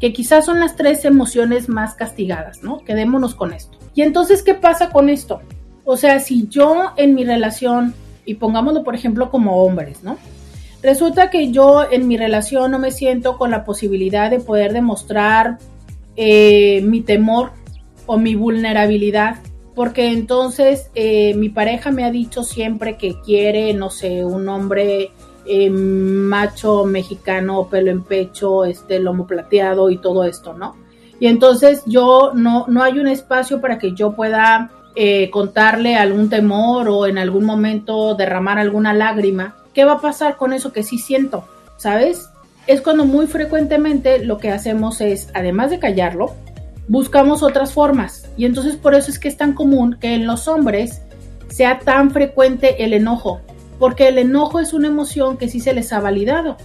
[0.00, 2.78] que quizás son las tres emociones más castigadas, ¿no?
[2.78, 3.76] Quedémonos con esto.
[3.94, 5.42] Y entonces, ¿qué pasa con esto?
[5.84, 7.92] O sea, si yo en mi relación,
[8.24, 10.16] y pongámoslo por ejemplo como hombres, ¿no?
[10.86, 15.58] Resulta que yo en mi relación no me siento con la posibilidad de poder demostrar
[16.14, 17.50] eh, mi temor
[18.06, 19.38] o mi vulnerabilidad,
[19.74, 25.10] porque entonces eh, mi pareja me ha dicho siempre que quiere, no sé, un hombre
[25.44, 30.76] eh, macho mexicano, pelo en pecho, este lomo plateado y todo esto, ¿no?
[31.18, 34.70] Y entonces yo no, no hay un espacio para que yo pueda
[35.30, 39.56] contarle algún temor o en algún momento derramar alguna lágrima.
[39.76, 41.44] ¿Qué va a pasar con eso que sí siento?
[41.76, 42.30] ¿Sabes?
[42.66, 46.32] Es cuando muy frecuentemente lo que hacemos es, además de callarlo,
[46.88, 48.26] buscamos otras formas.
[48.38, 51.02] Y entonces por eso es que es tan común que en los hombres
[51.48, 53.42] sea tan frecuente el enojo,
[53.78, 56.56] porque el enojo es una emoción que sí se les ha validado.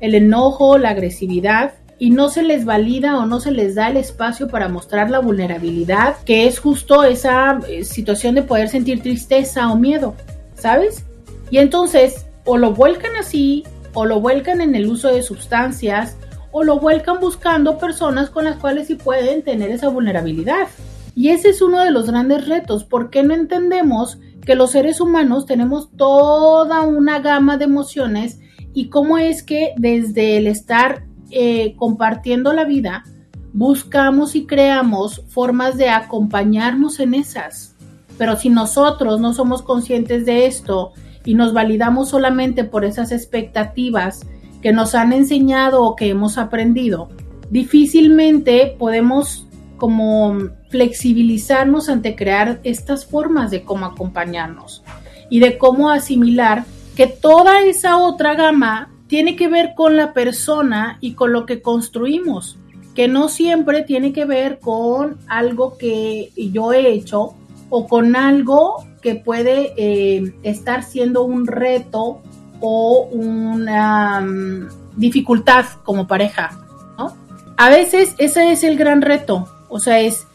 [0.00, 3.96] El enojo, la agresividad, y no se les valida o no se les da el
[3.96, 9.72] espacio para mostrar la vulnerabilidad, que es justo esa eh, situación de poder sentir tristeza
[9.72, 10.14] o miedo,
[10.54, 11.06] ¿sabes?
[11.50, 13.62] Y entonces, o lo vuelcan así,
[13.92, 16.16] o lo vuelcan en el uso de sustancias,
[16.50, 20.66] o lo vuelcan buscando personas con las cuales sí pueden tener esa vulnerabilidad.
[21.14, 25.44] Y ese es uno de los grandes retos, porque no entendemos que los seres humanos
[25.44, 28.40] tenemos toda una gama de emociones
[28.72, 33.04] y cómo es que desde el estar eh, compartiendo la vida,
[33.52, 37.76] buscamos y creamos formas de acompañarnos en esas.
[38.16, 44.26] Pero si nosotros no somos conscientes de esto y nos validamos solamente por esas expectativas
[44.62, 47.08] que nos han enseñado o que hemos aprendido,
[47.50, 49.46] difícilmente podemos
[49.76, 50.36] como
[50.70, 54.82] flexibilizarnos ante crear estas formas de cómo acompañarnos
[55.30, 56.64] y de cómo asimilar
[56.96, 61.62] que toda esa otra gama tiene que ver con la persona y con lo que
[61.62, 62.58] construimos,
[62.94, 67.34] que no siempre tiene que ver con algo que yo he hecho
[67.70, 68.84] o con algo
[69.14, 72.20] puede eh, estar siendo un reto
[72.60, 76.50] o una mm, dificultad como pareja,
[76.96, 77.16] ¿no?
[77.56, 80.26] A veces ese es el gran reto, o sea, es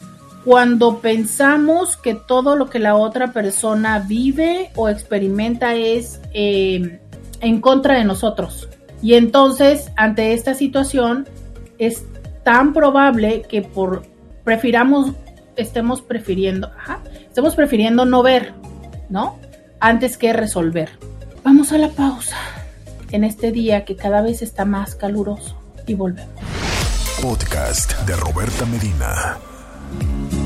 [0.45, 6.99] cuando pensamos que todo lo que la otra persona vive o experimenta es eh,
[7.39, 8.67] en contra de nosotros.
[9.01, 11.27] Y entonces, ante esta situación,
[11.77, 12.05] es
[12.43, 14.03] tan probable que por
[14.43, 15.11] prefiramos,
[15.55, 16.71] estemos prefiriendo,
[17.27, 18.53] estemos prefiriendo no ver,
[19.09, 19.37] ¿no?
[19.79, 20.89] Antes que resolver.
[21.43, 22.37] Vamos a la pausa
[23.11, 25.55] en este día que cada vez está más caluroso
[25.85, 26.33] y volvemos.
[27.21, 29.37] Podcast de Roberta Medina.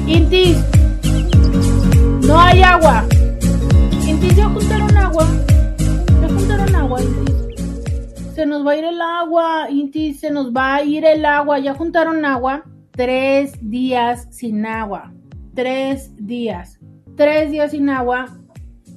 [0.06, 0.58] Intis,
[2.26, 3.06] no hay agua.
[4.06, 5.28] Intis, ya juntaron agua
[6.78, 7.00] agua,
[8.34, 11.60] Se nos va a ir el agua, Inti, se nos va a ir el agua.
[11.60, 12.64] Ya juntaron agua.
[12.92, 15.12] Tres días sin agua.
[15.54, 16.80] Tres días.
[17.16, 18.28] Tres días sin agua.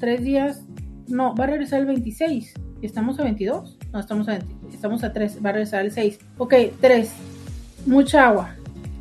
[0.00, 0.64] Tres días.
[1.08, 2.54] No, va a regresar el 26.
[2.80, 3.76] ¿Estamos a 22?
[3.92, 4.38] No, estamos a,
[4.72, 5.44] estamos a 3.
[5.44, 6.18] Va a regresar el 6.
[6.38, 7.12] Ok, 3.
[7.86, 8.54] Mucha agua.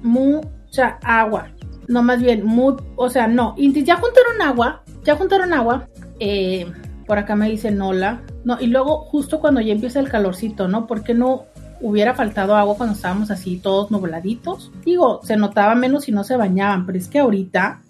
[0.03, 1.47] Mucha agua.
[1.87, 3.55] No, más bien, muy, o sea, no.
[3.57, 4.83] Ya juntaron agua.
[5.05, 5.87] Ya juntaron agua.
[6.19, 6.69] Eh,
[7.07, 8.21] por acá me dicen hola.
[8.43, 10.85] No, y luego justo cuando ya empieza el calorcito, ¿no?
[10.85, 11.45] ¿Por qué no
[11.81, 14.71] hubiera faltado agua cuando estábamos así todos nubladitos?
[14.83, 17.81] Digo, se notaba menos si no se bañaban, pero es que ahorita,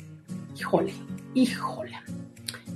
[0.56, 0.94] híjole,
[1.34, 1.89] híjole.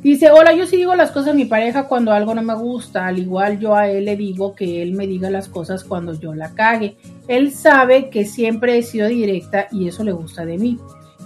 [0.04, 3.08] Dice, hola, yo sí digo las cosas a mi pareja cuando algo no me gusta,
[3.08, 6.36] al igual yo a él le digo que él me diga las cosas cuando yo
[6.36, 6.98] la cague.
[7.30, 10.78] Él sabe que siempre he sido directa y eso le gusta de mí.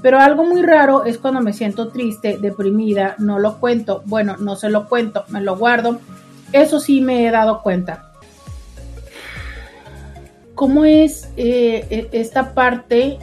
[0.04, 4.04] Pero algo muy raro es cuando me siento triste, deprimida, no lo cuento.
[4.06, 6.00] Bueno, no se lo cuento, me lo guardo.
[6.54, 8.12] Eso sí me he dado cuenta.
[10.54, 13.18] ¿Cómo es eh, e, esta parte?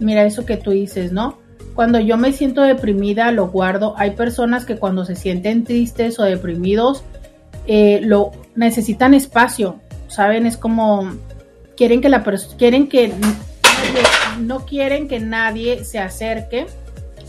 [0.00, 1.38] Mira eso que tú dices, ¿no?
[1.78, 3.94] Cuando yo me siento deprimida, lo guardo.
[3.96, 7.04] Hay personas que cuando se sienten tristes o deprimidos,
[7.68, 9.76] eh, lo necesitan espacio,
[10.08, 10.44] ¿saben?
[10.44, 11.08] Es como
[11.76, 12.24] quieren que la
[12.56, 13.12] quieren que
[14.40, 16.66] no quieren que nadie se acerque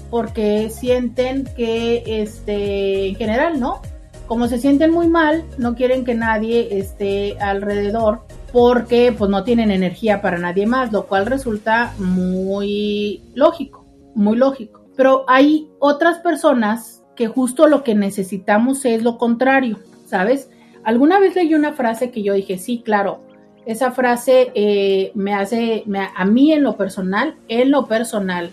[0.09, 3.83] porque sienten que, este, en general, ¿no?
[4.25, 8.21] Como se sienten muy mal, no quieren que nadie esté alrededor
[8.51, 13.78] porque pues no tienen energía para nadie más, lo cual resulta muy lógico,
[14.19, 14.85] muy lógico.
[14.95, 20.49] Pero hay otras personas que justo lo que necesitamos es lo contrario, ¿sabes?
[20.83, 23.21] Alguna vez leí una frase que yo dije, sí, claro,
[23.65, 25.83] esa frase eh, me hace,
[26.15, 28.51] a mí en lo personal, en lo personal,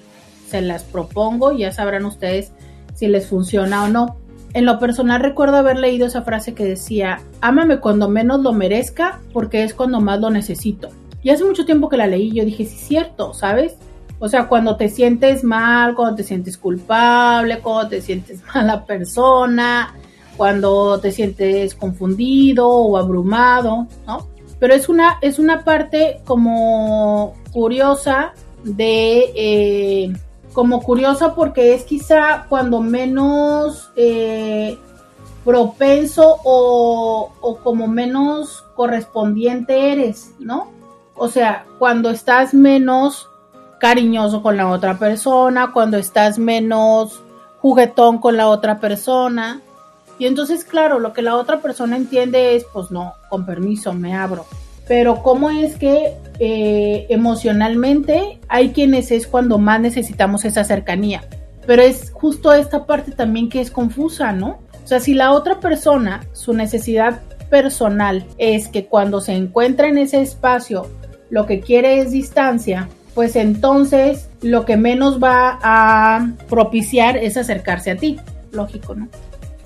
[0.48, 2.52] se las propongo, ya sabrán ustedes
[2.94, 4.16] si les funciona o no.
[4.52, 9.20] En lo personal recuerdo haber leído esa frase que decía, ámame cuando menos lo merezca
[9.32, 10.88] porque es cuando más lo necesito.
[11.22, 13.76] Y hace mucho tiempo que la leí, yo dije, sí, cierto, ¿sabes?
[14.18, 19.94] O sea, cuando te sientes mal, cuando te sientes culpable, cuando te sientes mala persona,
[20.36, 24.36] cuando te sientes confundido o abrumado, ¿no?
[24.58, 28.32] pero es una, es una parte como curiosa
[28.64, 30.12] de, eh,
[30.52, 34.78] como curiosa porque es quizá cuando menos eh,
[35.44, 40.68] propenso o, o como menos correspondiente eres, ¿no?
[41.14, 43.28] O sea, cuando estás menos
[43.78, 47.22] cariñoso con la otra persona, cuando estás menos
[47.60, 49.60] juguetón con la otra persona.
[50.18, 54.14] Y entonces, claro, lo que la otra persona entiende es, pues no, con permiso, me
[54.14, 54.46] abro.
[54.88, 61.24] Pero cómo es que eh, emocionalmente hay quienes es cuando más necesitamos esa cercanía.
[61.66, 64.60] Pero es justo esta parte también que es confusa, ¿no?
[64.84, 67.20] O sea, si la otra persona, su necesidad
[67.50, 70.86] personal es que cuando se encuentra en ese espacio,
[71.30, 77.92] lo que quiere es distancia, pues entonces lo que menos va a propiciar es acercarse
[77.92, 78.18] a ti.
[78.52, 79.08] Lógico, ¿no?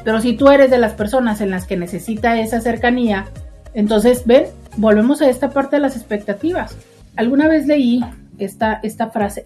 [0.05, 3.27] Pero si tú eres de las personas en las que necesita esa cercanía,
[3.75, 4.45] entonces, ven,
[4.77, 6.77] volvemos a esta parte de las expectativas.
[7.17, 8.01] Alguna vez leí
[8.39, 9.45] esta, esta frase,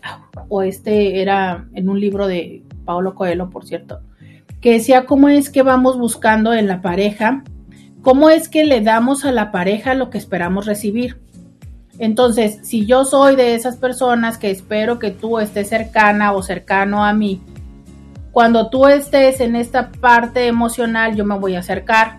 [0.51, 4.01] o este era en un libro de Paolo Coelho, por cierto,
[4.61, 7.43] que decía cómo es que vamos buscando en la pareja,
[8.03, 11.24] cómo es que le damos a la pareja lo que esperamos recibir.
[11.99, 17.05] Entonces, si yo soy de esas personas que espero que tú estés cercana o cercano
[17.05, 17.41] a mí,
[18.33, 22.19] cuando tú estés en esta parte emocional, yo me voy a acercar.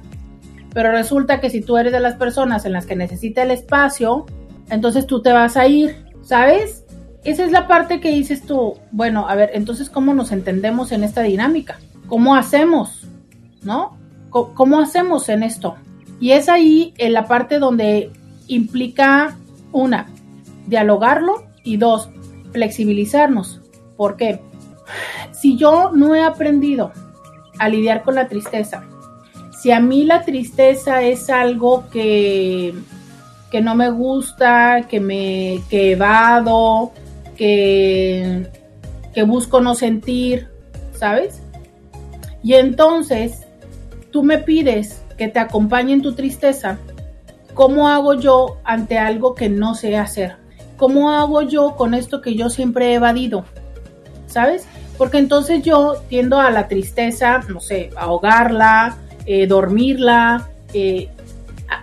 [0.73, 4.25] Pero resulta que si tú eres de las personas en las que necesita el espacio,
[4.69, 6.85] entonces tú te vas a ir, ¿sabes?
[7.25, 11.03] Esa es la parte que dices tú, bueno, a ver, entonces ¿cómo nos entendemos en
[11.03, 11.79] esta dinámica?
[12.07, 13.07] ¿Cómo hacemos?
[13.63, 13.97] ¿No?
[14.29, 15.75] ¿Cómo hacemos en esto?
[16.19, 18.11] Y es ahí en la parte donde
[18.47, 19.35] implica,
[19.75, 20.07] una,
[20.67, 22.09] dialogarlo y dos,
[22.53, 23.61] flexibilizarnos.
[23.97, 24.39] ¿Por qué?
[25.31, 26.91] Si yo no he aprendido
[27.59, 28.83] a lidiar con la tristeza,
[29.61, 32.73] si a mí la tristeza es algo que,
[33.51, 36.91] que no me gusta, que me que evado,
[37.35, 38.47] que,
[39.13, 40.47] que busco no sentir,
[40.93, 41.41] ¿sabes?
[42.43, 43.45] Y entonces
[44.11, 46.77] tú me pides que te acompañe en tu tristeza,
[47.55, 50.35] ¿cómo hago yo ante algo que no sé hacer?
[50.77, 53.45] ¿Cómo hago yo con esto que yo siempre he evadido?
[54.27, 54.67] ¿Sabes?
[54.97, 60.49] Porque entonces yo tiendo a la tristeza, no sé, ahogarla, eh, dormirla.
[60.73, 61.09] Eh,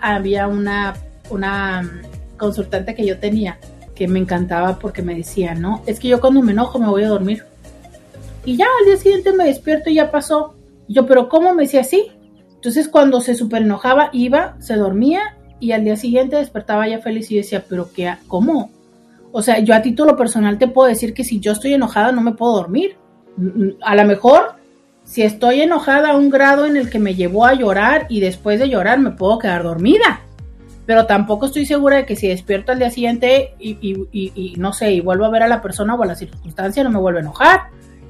[0.01, 0.93] había una,
[1.29, 2.01] una
[2.37, 3.57] consultante que yo tenía
[3.95, 7.03] que me encantaba porque me decía, no, es que yo cuando me enojo me voy
[7.03, 7.43] a dormir.
[8.45, 10.55] Y ya al día siguiente me despierto y ya pasó.
[10.87, 12.11] yo, pero ¿cómo me decía así?
[12.55, 17.31] Entonces cuando se super enojaba, iba, se dormía y al día siguiente despertaba ya feliz
[17.31, 18.13] y decía, pero ¿qué?
[18.27, 18.69] ¿Cómo?
[19.31, 22.19] O sea, yo a título personal te puedo decir que si yo estoy enojada no
[22.19, 22.97] me puedo dormir.
[23.81, 24.55] A lo mejor,
[25.05, 28.59] si estoy enojada a un grado en el que me llevó a llorar y después
[28.59, 30.19] de llorar me puedo quedar dormida.
[30.85, 34.99] Pero tampoco estoy segura de que si despierto al día siguiente y, no sé, y
[34.99, 37.61] vuelvo a ver a la persona o a la circunstancia, no me vuelve a enojar.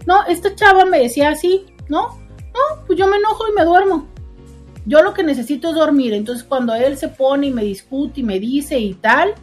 [0.07, 2.17] No, esta chava me decía así, ¿no?
[2.53, 4.07] No, pues yo me enojo y me duermo.
[4.85, 6.13] Yo lo que necesito es dormir.
[6.13, 9.33] Entonces cuando él se pone y me discute y me dice y tal,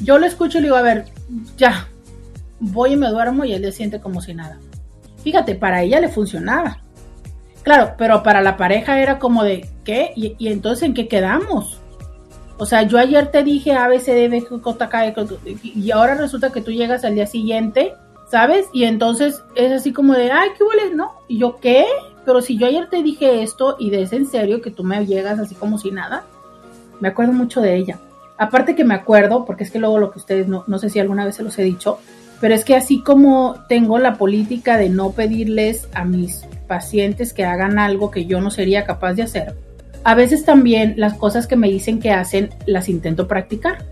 [0.00, 1.06] yo lo escucho y le digo, a ver,
[1.56, 1.88] ya,
[2.60, 4.58] voy y me duermo y él le siente como si nada.
[5.22, 6.78] Fíjate, para ella le funcionaba.
[7.62, 10.12] Claro, pero para la pareja era como de, ¿qué?
[10.16, 11.78] ¿Y, entonces en qué quedamos?
[12.58, 14.44] O sea, yo ayer te dije A, B, C, D, B,
[15.62, 17.94] y ahora resulta que tú llegas al día siguiente,
[18.30, 18.66] ¿sabes?
[18.72, 20.94] Y entonces es así como de, ay, ¿qué huele?
[20.94, 21.12] ¿No?
[21.28, 21.84] Y yo, ¿qué?
[22.24, 25.06] Pero si yo ayer te dije esto y de ese en serio que tú me
[25.06, 26.24] llegas así como si nada,
[27.00, 27.98] me acuerdo mucho de ella.
[28.38, 30.98] Aparte que me acuerdo, porque es que luego lo que ustedes, no, no sé si
[30.98, 31.98] alguna vez se los he dicho,
[32.40, 37.44] pero es que así como tengo la política de no pedirles a mis pacientes que
[37.44, 39.54] hagan algo que yo no sería capaz de hacer,
[40.04, 43.84] a veces también las cosas que me dicen que hacen las intento practicar.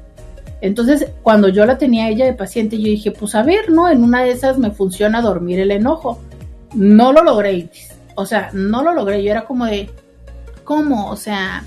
[0.61, 3.89] Entonces, cuando yo la tenía ella de paciente, yo dije, pues a ver, ¿no?
[3.89, 6.19] En una de esas me funciona dormir el enojo.
[6.75, 7.69] No lo logré,
[8.19, 9.23] o sea, no lo logré.
[9.23, 9.89] Yo era como de,
[10.65, 11.09] ¿cómo?
[11.09, 11.63] O sea,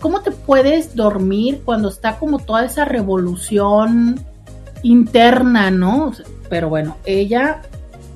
[0.00, 4.18] ¿cómo te puedes dormir cuando está como toda esa revolución
[4.82, 6.12] interna, ¿no?
[6.48, 7.60] Pero bueno, ella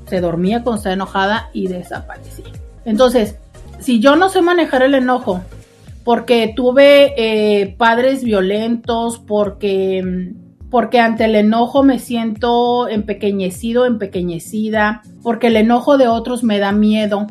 [0.06, 2.46] se dormía cuando estaba enojada y desaparecía.
[2.86, 3.36] Entonces,
[3.80, 5.42] si yo no sé manejar el enojo,
[6.04, 10.32] porque tuve eh, padres violentos, porque,
[10.70, 16.72] porque ante el enojo me siento empequeñecido, empequeñecida, porque el enojo de otros me da
[16.72, 17.26] miedo.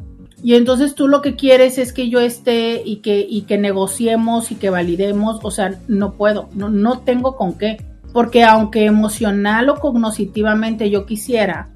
[0.47, 4.49] Y entonces tú lo que quieres es que yo esté y que, y que negociemos
[4.49, 5.41] y que validemos.
[5.43, 7.75] O sea, no puedo, no, no tengo con qué
[8.13, 11.69] porque aunque emocional o cognitivamente yo quisiera,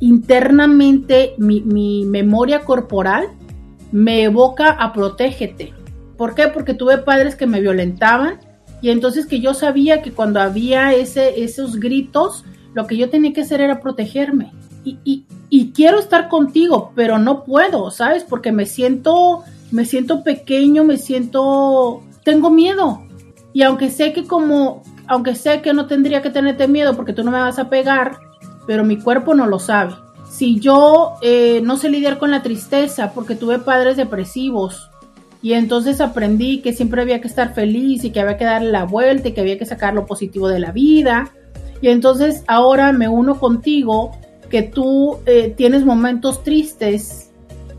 [0.00, 3.28] internamente mi, memoria corporal
[3.92, 5.72] me evoca a protégete.
[6.16, 6.48] ¿Por qué?
[6.48, 8.40] Porque tuve padres que me violentaban
[8.82, 12.44] y entonces que yo sabía que cuando había ese, esos gritos,
[12.74, 14.52] lo que yo tenía que hacer era protegerme.
[14.86, 18.24] Y, quiero estar contigo, pero no puedo, ¿sabes?
[18.24, 19.42] Porque me siento,
[19.72, 23.02] me siento pequeño, me siento, tengo miedo.
[23.52, 27.22] Y aunque sé que como aunque sé que no tendría que tenerte miedo porque tú
[27.22, 28.18] no me vas a pegar,
[28.66, 29.94] pero mi cuerpo no lo sabe.
[30.28, 34.90] Si yo eh, no sé lidiar con la tristeza porque tuve padres depresivos
[35.42, 38.84] y entonces aprendí que siempre había que estar feliz y que había que darle la
[38.84, 41.30] vuelta y que había que sacar lo positivo de la vida,
[41.80, 44.12] y entonces ahora me uno contigo
[44.48, 47.26] que tú eh, tienes momentos tristes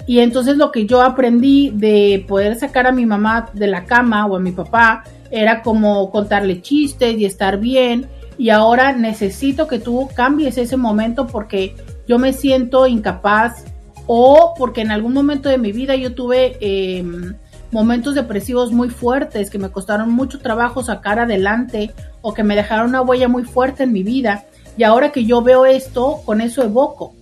[0.08, 4.26] y entonces lo que yo aprendí de poder sacar a mi mamá de la cama
[4.26, 8.08] o a mi papá era como contarle chistes y estar bien.
[8.38, 11.76] Y ahora necesito que tú cambies ese momento porque
[12.08, 13.66] yo me siento incapaz
[14.06, 17.36] o porque en algún momento de mi vida yo tuve em,
[17.72, 22.90] momentos depresivos muy fuertes que me costaron mucho trabajo sacar adelante o que me dejaron
[22.90, 24.46] una huella muy fuerte en mi vida.
[24.78, 27.14] Y ahora que yo veo esto, con eso evoco.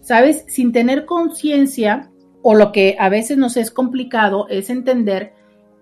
[0.00, 0.44] ¿Sabes?
[0.48, 2.10] Sin tener conciencia,
[2.42, 5.32] o lo que a veces nos es complicado, es entender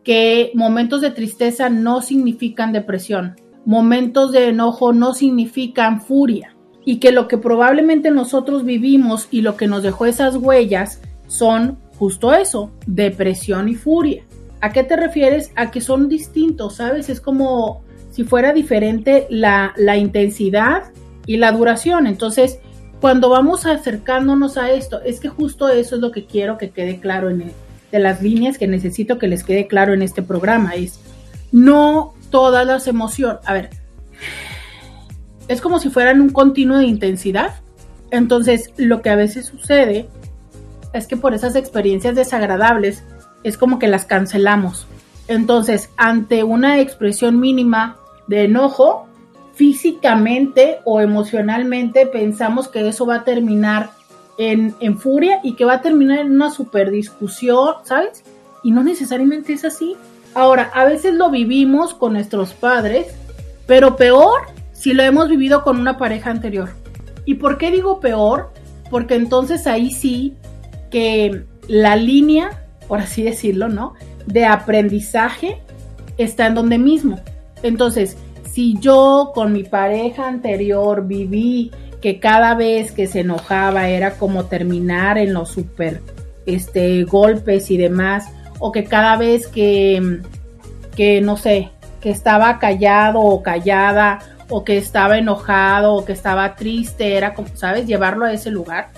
[0.02, 7.10] que momentos de tristeza no significan depresión, momentos de enojo no significan furia y que
[7.10, 12.70] lo que probablemente nosotros vivimos y lo que nos dejó esas huellas son justo eso,
[12.86, 14.24] depresión y furia.
[14.60, 15.50] ¿A qué te refieres?
[15.56, 17.08] A que son distintos, ¿sabes?
[17.08, 20.84] Es como si fuera diferente la, la intensidad
[21.26, 22.06] y la duración.
[22.06, 22.58] Entonces,
[23.00, 26.98] cuando vamos acercándonos a esto, es que justo eso es lo que quiero que quede
[26.98, 27.52] claro en,
[27.92, 30.74] de las líneas que necesito que les quede claro en este programa.
[30.74, 31.00] Es
[31.52, 33.40] no todas las emociones.
[33.44, 33.70] A ver,
[35.48, 37.56] es como si fueran un continuo de intensidad.
[38.10, 40.08] Entonces, lo que a veces sucede
[40.92, 43.04] es que por esas experiencias desagradables
[43.42, 44.86] es como que las cancelamos.
[45.28, 47.96] Entonces, ante una expresión mínima
[48.28, 49.05] de enojo,
[49.56, 53.90] físicamente o emocionalmente pensamos que eso va a terminar
[54.36, 58.22] en, furia y que va a terminar en una super discusión, ¿sabes?
[58.62, 59.96] Y no necesariamente es así.
[60.34, 63.06] Ahora, a veces lo vivimos con nuestros padres,
[63.66, 64.42] pero peor
[64.72, 66.68] si lo hemos vivido con una pareja anterior.
[67.24, 68.52] ¿Y por qué digo peor?
[68.90, 70.34] Porque entonces ahí sí
[70.90, 73.94] que la línea, por así decirlo, ¿no?
[74.26, 75.62] De aprendizaje
[76.18, 77.18] está en donde mismo.
[77.62, 78.18] Entonces,
[78.56, 81.70] si yo con mi pareja anterior viví
[82.00, 86.00] que cada vez que se enojaba era como terminar en los super
[86.46, 90.22] este, golpes y demás, o que cada vez que,
[90.96, 91.68] que no sé,
[92.00, 97.48] que estaba callado o callada, o que estaba enojado, o que estaba triste, era como,
[97.56, 97.86] ¿sabes?
[97.86, 98.88] Llevarlo a ese lugar.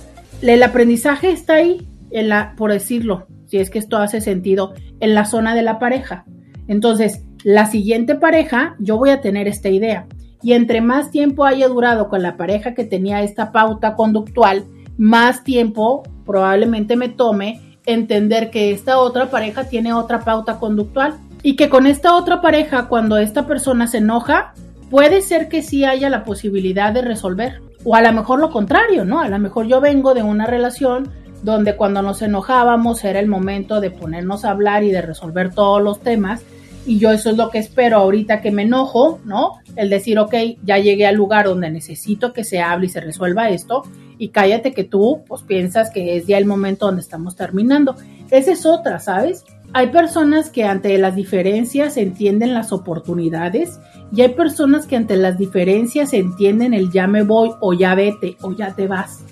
[0.41, 5.17] El aprendizaje está ahí, en la, por decirlo, si es que esto hace sentido, en
[5.17, 6.27] la zona de la pareja.
[6.69, 10.07] Entonces, la siguiente pareja, yo voy a tener esta idea
[10.43, 14.65] y entre más tiempo haya durado con la pareja que tenía esta pauta conductual,
[14.97, 21.57] más tiempo probablemente me tome entender que esta otra pareja tiene otra pauta conductual y
[21.57, 24.53] que con esta otra pareja cuando esta persona se enoja,
[24.91, 27.63] puede ser que sí haya la posibilidad de resolver.
[27.85, 29.21] O a lo mejor lo contrario, ¿no?
[29.21, 31.11] A lo mejor yo vengo de una relación
[31.43, 35.81] donde cuando nos enojábamos era el momento de ponernos a hablar y de resolver todos
[35.81, 36.43] los temas
[36.89, 39.59] y yo eso es lo que espero ahorita que me enojo, ¿no?
[39.77, 40.35] El decir, ok,
[40.65, 43.83] ya llegué al lugar donde necesito que se hable y se resuelva esto
[44.17, 47.95] y cállate que tú pues piensas que es ya el momento donde estamos terminando.
[48.31, 49.45] Esa es otra, ¿sabes?
[49.75, 53.79] Hay personas que ante las diferencias entienden las oportunidades
[54.11, 58.39] y hay personas que ante las diferencias entienden el ya me voy o ya vete
[58.41, 59.25] o ya te vas.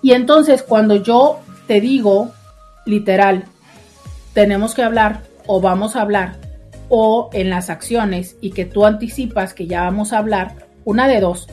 [0.00, 2.30] Y entonces cuando yo te digo,
[2.86, 3.46] literal,
[4.32, 6.47] tenemos que hablar o vamos a hablar
[6.88, 10.54] o en las acciones y que tú anticipas que ya vamos a hablar,
[10.84, 11.48] una de dos.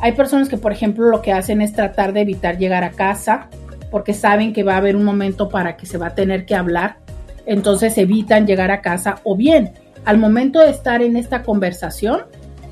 [0.00, 3.48] Hay personas que, por ejemplo, lo que hacen es tratar de evitar llegar a casa
[3.90, 6.54] porque saben que va a haber un momento para que se va a tener que
[6.54, 6.98] hablar,
[7.46, 9.72] entonces evitan llegar a casa o bien
[10.06, 12.22] al momento de estar en esta conversación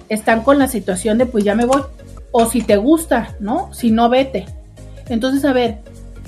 [0.08, 1.82] están con la situación de pues ya me voy
[2.30, 3.72] o si te gusta, ¿no?
[3.74, 4.46] Si no vete.
[5.08, 5.78] Entonces, a ver,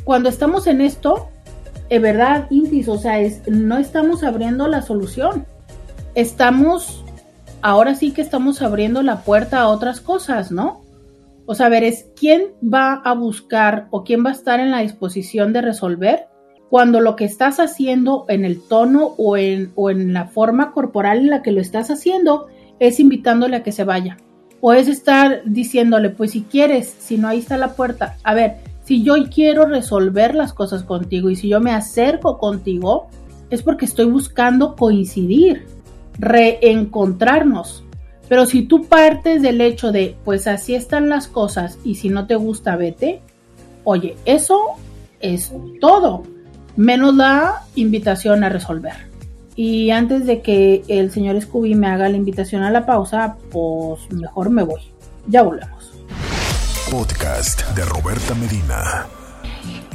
[0.04, 1.28] cuando estamos en esto,
[1.88, 5.46] es verdad, Intis, o sea, es, no estamos abriendo la solución
[6.16, 7.04] estamos,
[7.62, 10.82] ahora sí que estamos abriendo la puerta a otras cosas, ¿no?
[11.44, 14.80] O sea, ver, es quién va a buscar o quién va a estar en la
[14.80, 16.26] disposición de resolver
[16.70, 21.18] cuando lo que estás haciendo en el tono o en, o en la forma corporal
[21.18, 22.46] en la que lo estás haciendo
[22.80, 24.16] es invitándole a que se vaya.
[24.60, 28.16] O es estar diciéndole, pues si quieres, si no, ahí está la puerta.
[28.24, 33.06] A ver, si yo quiero resolver las cosas contigo y si yo me acerco contigo,
[33.50, 35.75] es porque estoy buscando coincidir
[36.18, 37.84] reencontrarnos.
[38.28, 42.26] Pero si tú partes del hecho de, pues así están las cosas y si no
[42.26, 43.20] te gusta, vete,
[43.84, 44.60] oye, eso
[45.20, 46.24] es todo,
[46.76, 48.94] menos la invitación a resolver.
[49.54, 54.00] Y antes de que el señor Scooby me haga la invitación a la pausa, pues
[54.12, 54.82] mejor me voy.
[55.28, 55.92] Ya volvemos.
[56.90, 59.06] Podcast de Roberta Medina.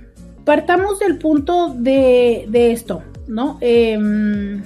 [0.44, 3.58] partamos del punto de, esto, ¿no?
[3.60, 4.62] Em,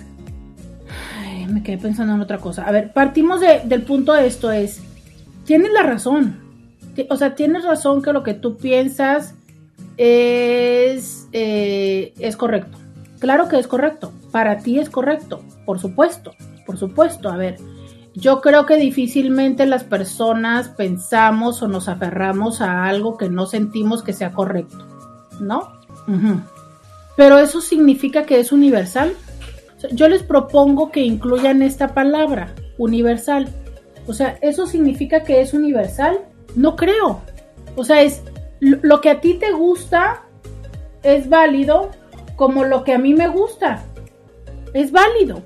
[1.49, 2.65] me quedé pensando en otra cosa.
[2.65, 4.81] A ver, partimos del punto de esto es,
[5.45, 6.41] tienes la razón.
[7.11, 9.35] O sea, tienes razón que lo que tú piensas
[9.97, 12.79] es, eh, es correcto.
[13.19, 14.13] Claro que es correcto.
[14.33, 16.33] Para ti es correcto, por supuesto
[16.69, 17.31] por supuesto.
[17.31, 17.57] A ver,
[18.15, 24.03] yo creo que difícilmente las personas pensamos o nos aferramos a algo que no sentimos
[24.03, 24.85] que sea correcto,
[25.41, 25.73] ¿no?
[27.17, 29.15] Pero eso significa que es universal.
[29.93, 33.49] Yo les propongo que incluyan esta palabra, universal.
[34.07, 36.21] O sea, ¿eso significa que es universal?
[36.55, 37.21] No creo.
[37.77, 38.23] O sea, es
[38.61, 40.23] lo que a ti te gusta
[41.03, 41.91] es válido
[42.37, 43.85] como lo que a mí me gusta.
[44.75, 45.43] Es válido.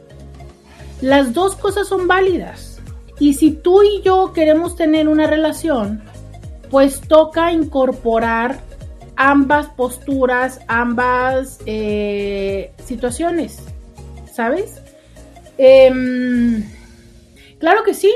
[1.01, 2.81] Las dos cosas son válidas.
[3.19, 6.03] Y si tú y yo queremos tener una relación,
[6.71, 8.61] pues toca incorporar
[9.17, 13.63] ambas posturas, ambas eh, situaciones,
[14.33, 14.83] ¿sabes?
[15.59, 16.65] Em,
[17.59, 18.13] claro que sí.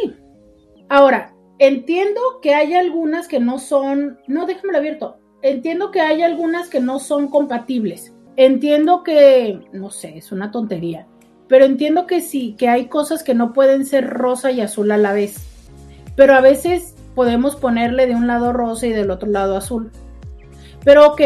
[0.88, 6.68] Ahora, entiendo que hay algunas que no son, no, déjamelo abierto, entiendo que hay algunas
[6.68, 8.12] que no son compatibles.
[8.36, 11.06] Entiendo que, no sé, es una tontería.
[11.48, 14.96] Pero entiendo que sí, que hay cosas que no pueden ser rosa y azul a
[14.96, 15.36] la vez.
[16.16, 19.90] Pero a veces podemos ponerle de un lado rosa y del otro lado azul.
[20.84, 21.20] Pero ok,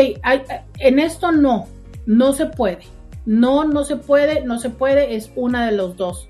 [0.79, 1.67] en esto no,
[2.07, 2.81] no se puede.
[3.27, 6.29] No, no se puede, no se puede, es una de los dos.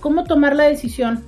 [0.00, 1.24] ¿Cómo tomar la decisión?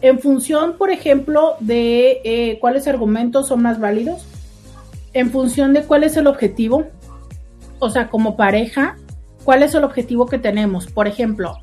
[0.00, 4.24] En función, por ejemplo, de eh, cuáles argumentos son más válidos,
[5.12, 6.86] en función de cuál es el objetivo,
[7.78, 8.96] o sea, como pareja,
[9.44, 10.86] ¿Cuál es el objetivo que tenemos?
[10.86, 11.58] Por ejemplo,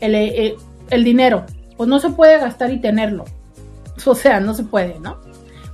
[0.00, 0.56] eh,
[0.90, 1.44] el, dinero.
[1.76, 3.24] Pues no se puede gastar y tenerlo.
[4.06, 5.18] O sea, no se puede, ¿no?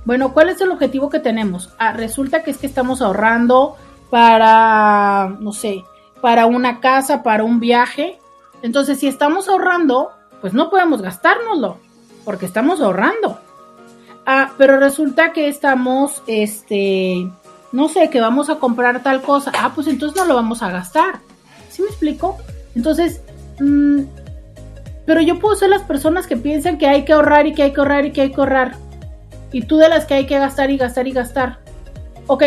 [0.05, 1.73] Bueno, ¿cuál es el objetivo que tenemos?
[1.79, 3.75] Ah, resulta que es que estamos ahorrando
[4.11, 5.83] para, no sé,
[6.21, 8.19] para una casa, para un viaje.
[8.61, 11.77] Entonces, si estamos ahorrando, pues no podemos gastárnoslo,
[12.25, 13.39] porque estamos ahorrando.
[14.25, 17.27] Ah, pero resulta que estamos, este,
[17.71, 19.51] no sé, que vamos a comprar tal cosa.
[19.57, 21.19] Ah, pues entonces no lo vamos a gastar.
[21.69, 22.37] ¿Sí me explico?
[22.75, 23.21] Entonces,
[23.59, 24.01] mm,
[25.05, 27.73] pero yo puedo ser las personas que piensan que hay que ahorrar y que hay
[27.73, 28.75] que ahorrar y que hay que ahorrar.
[29.51, 31.59] Y tú de las que hay que gastar y gastar y gastar.
[32.27, 32.43] Ok,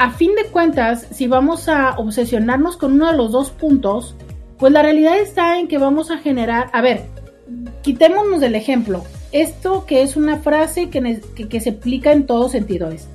[0.00, 4.14] a fin de cuentas, si vamos a obsesionarnos con uno de los dos puntos,
[4.58, 7.02] pues la realidad está en que vamos a generar, a ver,
[7.82, 9.04] quitémonos del ejemplo.
[9.30, 13.08] Esto que es una frase que, que, se aplica en todo sentido es,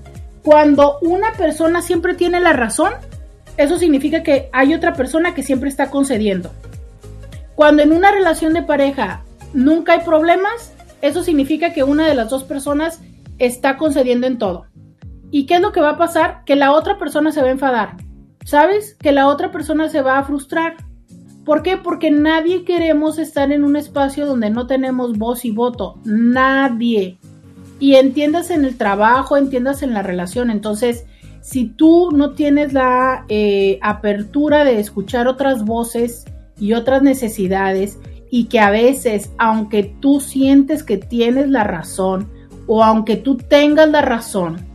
[0.44, 2.94] cuando una persona siempre tiene la razón,
[3.57, 6.52] eso significa que hay otra persona que siempre está concediendo.
[7.56, 9.24] Cuando en una relación de pareja
[9.56, 10.72] nunca hay problemas,
[11.02, 13.02] eso significa que una de las dos personas
[13.40, 14.68] está concediendo en todo.
[15.36, 16.45] ¿Y qué es lo que va a pasar?
[16.45, 17.98] Que la otra persona se va a enfadar.
[18.45, 18.95] ¿Sabes?
[18.98, 20.78] Que la otra persona se va a frustrar.
[21.44, 21.76] ¿Por qué?
[21.76, 25.99] Porque nadie queremos estar en un espacio donde no tenemos voz y voto.
[26.06, 27.18] Nadie.
[27.82, 30.49] Y entiendas en el trabajo, entiendas en la relación.
[30.49, 31.06] Entonces,
[31.41, 36.24] si tú no tienes la eh, apertura de escuchar otras voces
[36.57, 37.99] y otras necesidades
[38.32, 42.32] y que a veces, aunque tú sientes que tienes la razón
[42.68, 44.74] o aunque tú tengas la razón,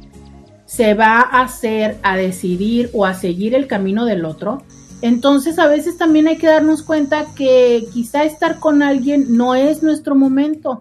[0.70, 4.62] se va a hacer a decidir o a seguir el camino del otro,
[5.02, 9.82] entonces a veces también hay que darnos cuenta que quizá estar con alguien no es
[9.82, 10.80] nuestro momento.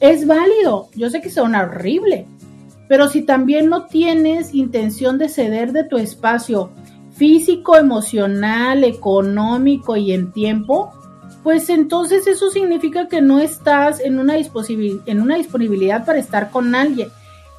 [0.00, 2.26] Es válido, yo sé que suena horrible,
[2.88, 6.72] pero si también no tienes intención de ceder de tu espacio
[7.12, 10.90] físico, emocional, económico y en tiempo,
[11.44, 17.10] pues entonces eso significa que no estás una, en una disponibilidad para estar con alguien.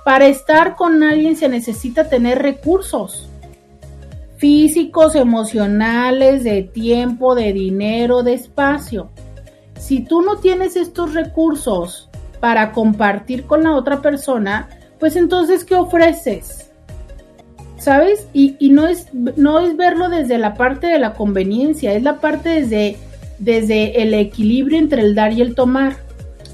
[0.04, 3.28] Para estar con alguien se necesita tener recursos
[4.42, 9.12] físicos, emocionales, de tiempo, de dinero, de espacio.
[9.78, 12.10] Si tú no tienes estos recursos
[12.40, 14.68] para compartir con la otra persona,
[15.00, 16.72] pues entonces, ¿qué ofreces?
[17.78, 18.28] ¿Sabes?
[18.34, 22.50] Y, no, es, no es verlo desde la parte de la conveniencia, es la parte
[22.50, 22.98] desde,
[23.38, 25.98] desde el equilibrio entre el dar y el tomar.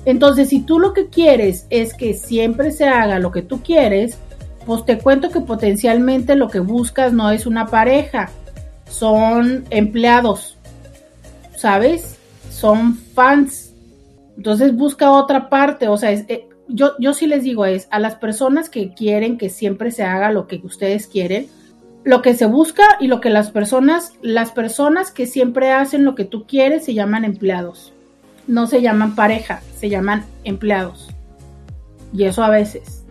[0.07, 4.17] Entonces, si tú lo que quieres es que siempre se haga lo que tú quieres,
[4.65, 8.29] pues te cuento que potencialmente lo que buscas no es una pareja,
[8.89, 10.57] son empleados.
[11.57, 12.17] ¿sabes?
[12.49, 13.73] Son fans.
[14.37, 18.15] Entonces busca otra parte, o sea, eh, yo, yo sí les digo es, a las
[18.15, 21.47] personas que quieren que siempre se haga lo que ustedes quieren,
[22.03, 26.13] lo que se busca y lo que las personas, las personas que siempre hacen lo
[26.13, 27.93] que tú quieres se llaman empleados.
[28.47, 31.09] No se llaman pareja, se llaman empleados.
[32.13, 33.05] Y eso a veces,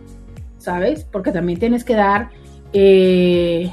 [0.57, 1.05] ¿sabes?
[1.11, 2.29] Porque también tienes que dar
[2.73, 3.71] eh,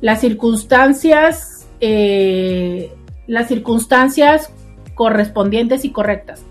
[0.00, 2.92] las circunstancias, eh,
[3.26, 4.50] las circunstancias
[4.94, 6.42] correspondientes y correctas.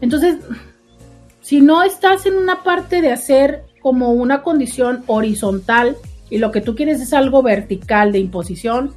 [0.00, 0.38] Entonces,
[1.40, 5.96] si no estás en una parte de hacer como una condición horizontal
[6.28, 8.94] y lo que tú quieres es algo vertical de imposición,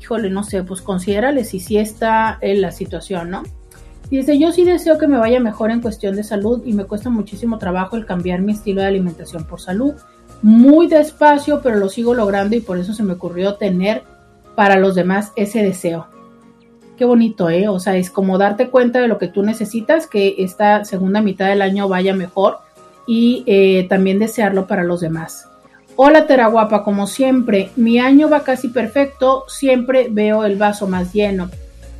[0.00, 3.42] híjole, no sé, pues considérale si sí está en la situación, ¿no?
[4.10, 7.10] Dice, yo sí deseo que me vaya mejor en cuestión de salud y me cuesta
[7.10, 9.94] muchísimo trabajo el cambiar mi estilo de alimentación por salud.
[10.42, 14.02] Muy despacio, pero lo sigo logrando y por eso se me ocurrió tener
[14.54, 16.06] para los demás ese deseo.
[16.96, 17.66] Qué bonito, ¿eh?
[17.68, 21.48] O sea, es como darte cuenta de lo que tú necesitas, que esta segunda mitad
[21.48, 22.58] del año vaya mejor
[23.06, 25.48] y eh, también desearlo para los demás.
[25.96, 31.50] Hola Teraguapa, como siempre, mi año va casi perfecto, siempre veo el vaso más lleno.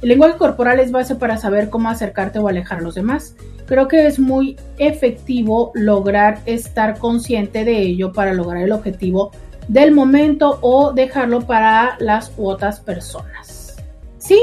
[0.04, 3.34] El lenguaje corporal es base para saber cómo acercarte o alejar a los demás.
[3.64, 9.30] Creo que es muy efectivo lograr estar consciente de ello para lograr el objetivo
[9.66, 13.76] del momento o dejarlo para las otras personas.
[14.18, 14.42] Sí,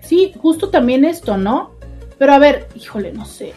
[0.00, 1.72] sí, justo también esto, ¿no?
[2.16, 3.52] Pero a ver, híjole, no sé.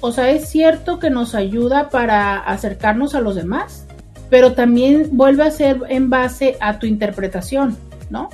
[0.00, 3.86] O sea, es cierto que nos ayuda para acercarnos a los demás,
[4.28, 7.76] pero también vuelve a ser en base a tu interpretación,
[8.10, 8.28] ¿no?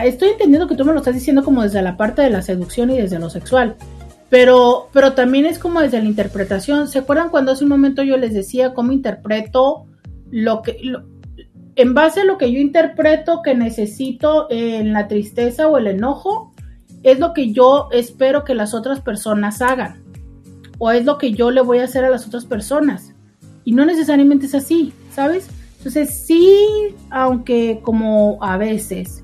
[0.00, 2.90] Estoy entendiendo que tú me lo estás diciendo como desde la parte de la seducción
[2.90, 3.76] y desde lo sexual,
[4.30, 6.88] pero, pero también es como desde la interpretación.
[6.88, 9.86] ¿Se acuerdan cuando hace un momento yo les decía cómo interpreto
[10.30, 10.78] lo que...
[11.76, 16.54] en base a lo que yo interpreto que necesito en la tristeza o el enojo,
[17.02, 20.02] es lo que yo espero que las otras personas hagan.
[20.78, 23.14] O es lo que yo le voy a hacer a las otras personas.
[23.64, 25.48] Y no necesariamente es así, ¿sabes?
[25.76, 26.56] Entonces sí,
[27.10, 29.22] aunque como a veces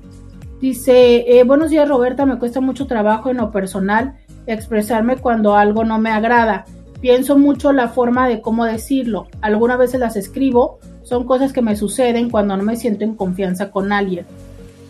[0.61, 5.85] Dice, eh, buenos días Roberta, me cuesta mucho trabajo en lo personal expresarme cuando algo
[5.85, 6.65] no me agrada.
[6.99, 9.27] Pienso mucho la forma de cómo decirlo.
[9.39, 13.71] Algunas veces las escribo, son cosas que me suceden cuando no me siento en confianza
[13.71, 14.25] con alguien.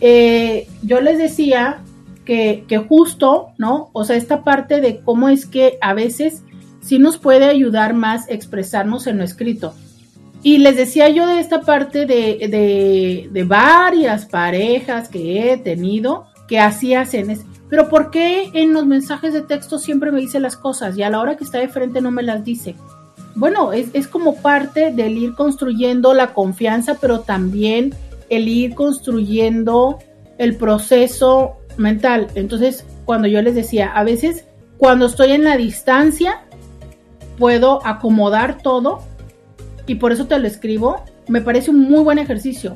[0.02, 1.82] Eh, yo les decía
[2.26, 3.90] que, que justo, ¿no?
[3.94, 6.44] O sea, esta parte de cómo es que a veces
[6.82, 9.76] sí nos puede ayudar más expresarnos en lo escrito.
[10.42, 16.60] Y les decía yo de esta parte de, de, varias parejas que he tenido que
[16.60, 17.30] así hacen.
[17.30, 21.04] Es, pero ¿por qué en los mensajes de texto siempre me dice las cosas y
[21.04, 22.76] a la hora que está de frente no me las dice?
[23.36, 27.94] Bueno, es, es como parte del ir construyendo la confianza, pero también
[28.30, 30.00] el ir construyendo
[30.38, 32.28] el proceso mental.
[32.36, 34.46] Entonces, cuando yo les decía, a veces
[34.78, 36.42] cuando estoy en la distancia,
[37.38, 39.02] puedo acomodar todo
[39.90, 42.76] y por eso te lo escribo, me parece un muy buen ejercicio.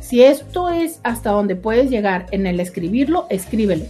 [0.00, 3.84] Si esto es hasta donde puedes llegar en el escribirlo, escríbelo.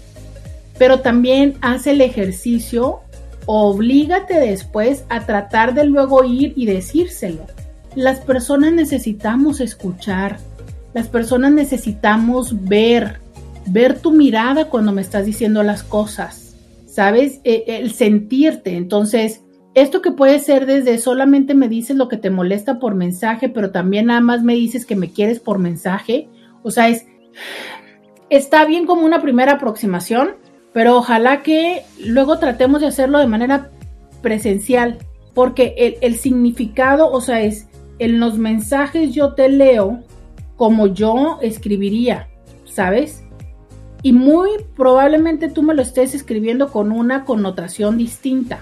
[0.76, 3.02] Pero también haz el ejercicio,
[3.46, 7.46] oblígate después a tratar de luego ir y decírselo.
[7.94, 10.38] Las personas necesitamos escuchar,
[10.94, 13.20] las personas necesitamos ver,
[13.66, 16.56] ver tu mirada cuando me estás diciendo las cosas,
[16.88, 17.38] ¿sabes?
[17.44, 18.76] E, el sentirte.
[18.76, 19.42] Entonces,
[19.74, 23.70] esto que puede ser desde solamente me dices lo que te molesta por mensaje, pero
[23.70, 26.28] también nada más me dices que me quieres por mensaje.
[26.62, 27.06] O sea, es
[28.30, 30.36] está bien como una primera aproximación,
[30.72, 33.70] pero ojalá que luego tratemos de hacerlo de manera
[34.22, 34.98] presencial,
[35.34, 37.68] porque el, significado, o sea, es
[37.98, 40.02] en los mensajes yo te leo
[40.56, 42.28] como yo escribiría,
[42.64, 43.22] ¿sabes?
[44.02, 48.60] Y muy probablemente tú me lo estés escribiendo con una connotación distinta.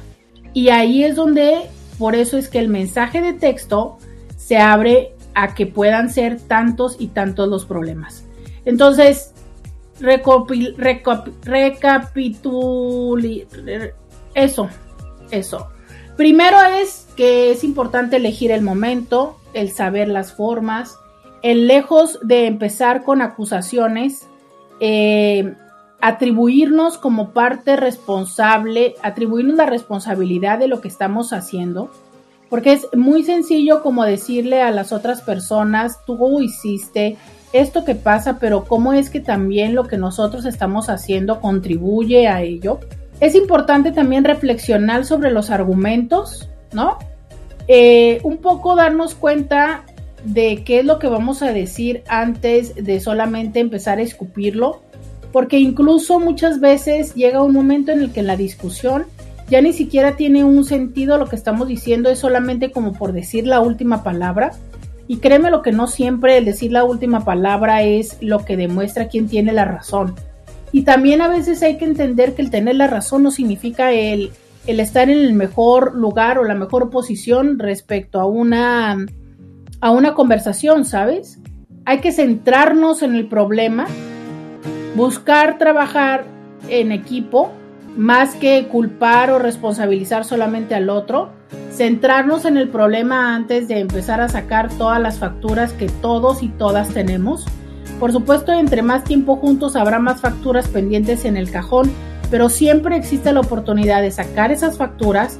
[0.53, 1.62] Y ahí es donde,
[1.99, 3.99] por eso es que el mensaje de texto
[4.37, 8.24] se abre a que puedan ser tantos y tantos los problemas.
[8.65, 9.33] Entonces,
[11.45, 13.47] recapituli,
[14.35, 14.69] eso,
[15.31, 15.69] eso.
[16.16, 20.97] Primero es que es importante elegir el momento, el saber las formas,
[21.43, 24.27] el lejos de empezar con acusaciones,
[24.81, 25.55] eh,
[26.03, 31.91] atribuirnos como parte responsable, atribuirnos la responsabilidad de lo que estamos haciendo,
[32.51, 37.16] porque es muy sencillo como decirle a las otras personas, tú hiciste
[37.53, 42.43] esto que pasa, pero cómo es que también lo que nosotros estamos haciendo contribuye a
[42.43, 42.81] ello.
[43.20, 46.99] Es importante también reflexionar sobre los argumentos, ¿no?
[47.69, 49.85] Eh, un poco darnos cuenta
[50.24, 54.83] de qué es lo que vamos a decir antes de solamente empezar a escupirlo
[55.32, 59.06] porque incluso muchas veces llega un momento en el que la discusión
[59.48, 63.46] ya ni siquiera tiene un sentido lo que estamos diciendo, es solamente como por decir
[63.46, 64.52] la última palabra.
[65.09, 69.09] Y créeme lo que no siempre el decir la última palabra es lo que demuestra
[69.09, 70.14] quién tiene la razón.
[70.72, 74.30] Y también a veces hay que entender que el tener la razón no significa el,
[74.66, 79.06] el estar en el mejor lugar o la mejor posición respecto a una,
[79.80, 81.40] a una conversación, ¿sabes?
[81.84, 83.86] Hay que centrarnos en el problema,
[84.94, 86.24] buscar trabajar
[86.69, 87.51] en equipo
[87.97, 91.31] más que culpar o responsabilizar solamente al otro,
[91.70, 96.48] centrarnos en el problema antes de empezar a sacar todas las facturas que todos y
[96.48, 97.44] todas tenemos.
[98.01, 101.90] Por supuesto, entre más tiempo juntos habrá más facturas pendientes en el cajón,
[102.31, 105.39] pero siempre existe la oportunidad de sacar esas facturas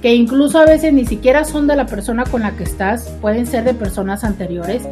[0.00, 3.46] que incluso a veces ni siquiera son de la persona con la que estás, pueden
[3.46, 4.86] ser de personas anteriores.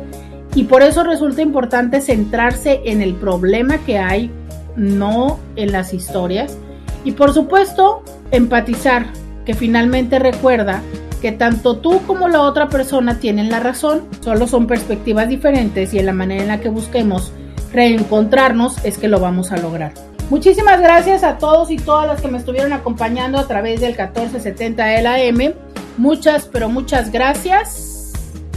[0.56, 4.32] Y por eso resulta importante centrarse en el problema que hay,
[4.74, 6.58] no en las historias
[7.06, 8.02] y por supuesto,
[8.32, 9.06] empatizar,
[9.44, 10.82] que finalmente recuerda
[11.22, 16.00] que tanto tú como la otra persona tienen la razón, solo son perspectivas diferentes y
[16.00, 17.32] en la manera en la que busquemos
[17.72, 19.92] reencontrarnos es que lo vamos a lograr.
[20.28, 24.84] Muchísimas gracias a todos y todas las que me estuvieron acompañando a través del 1470
[24.84, 25.54] de la M.
[25.96, 27.95] Muchas, pero muchas gracias.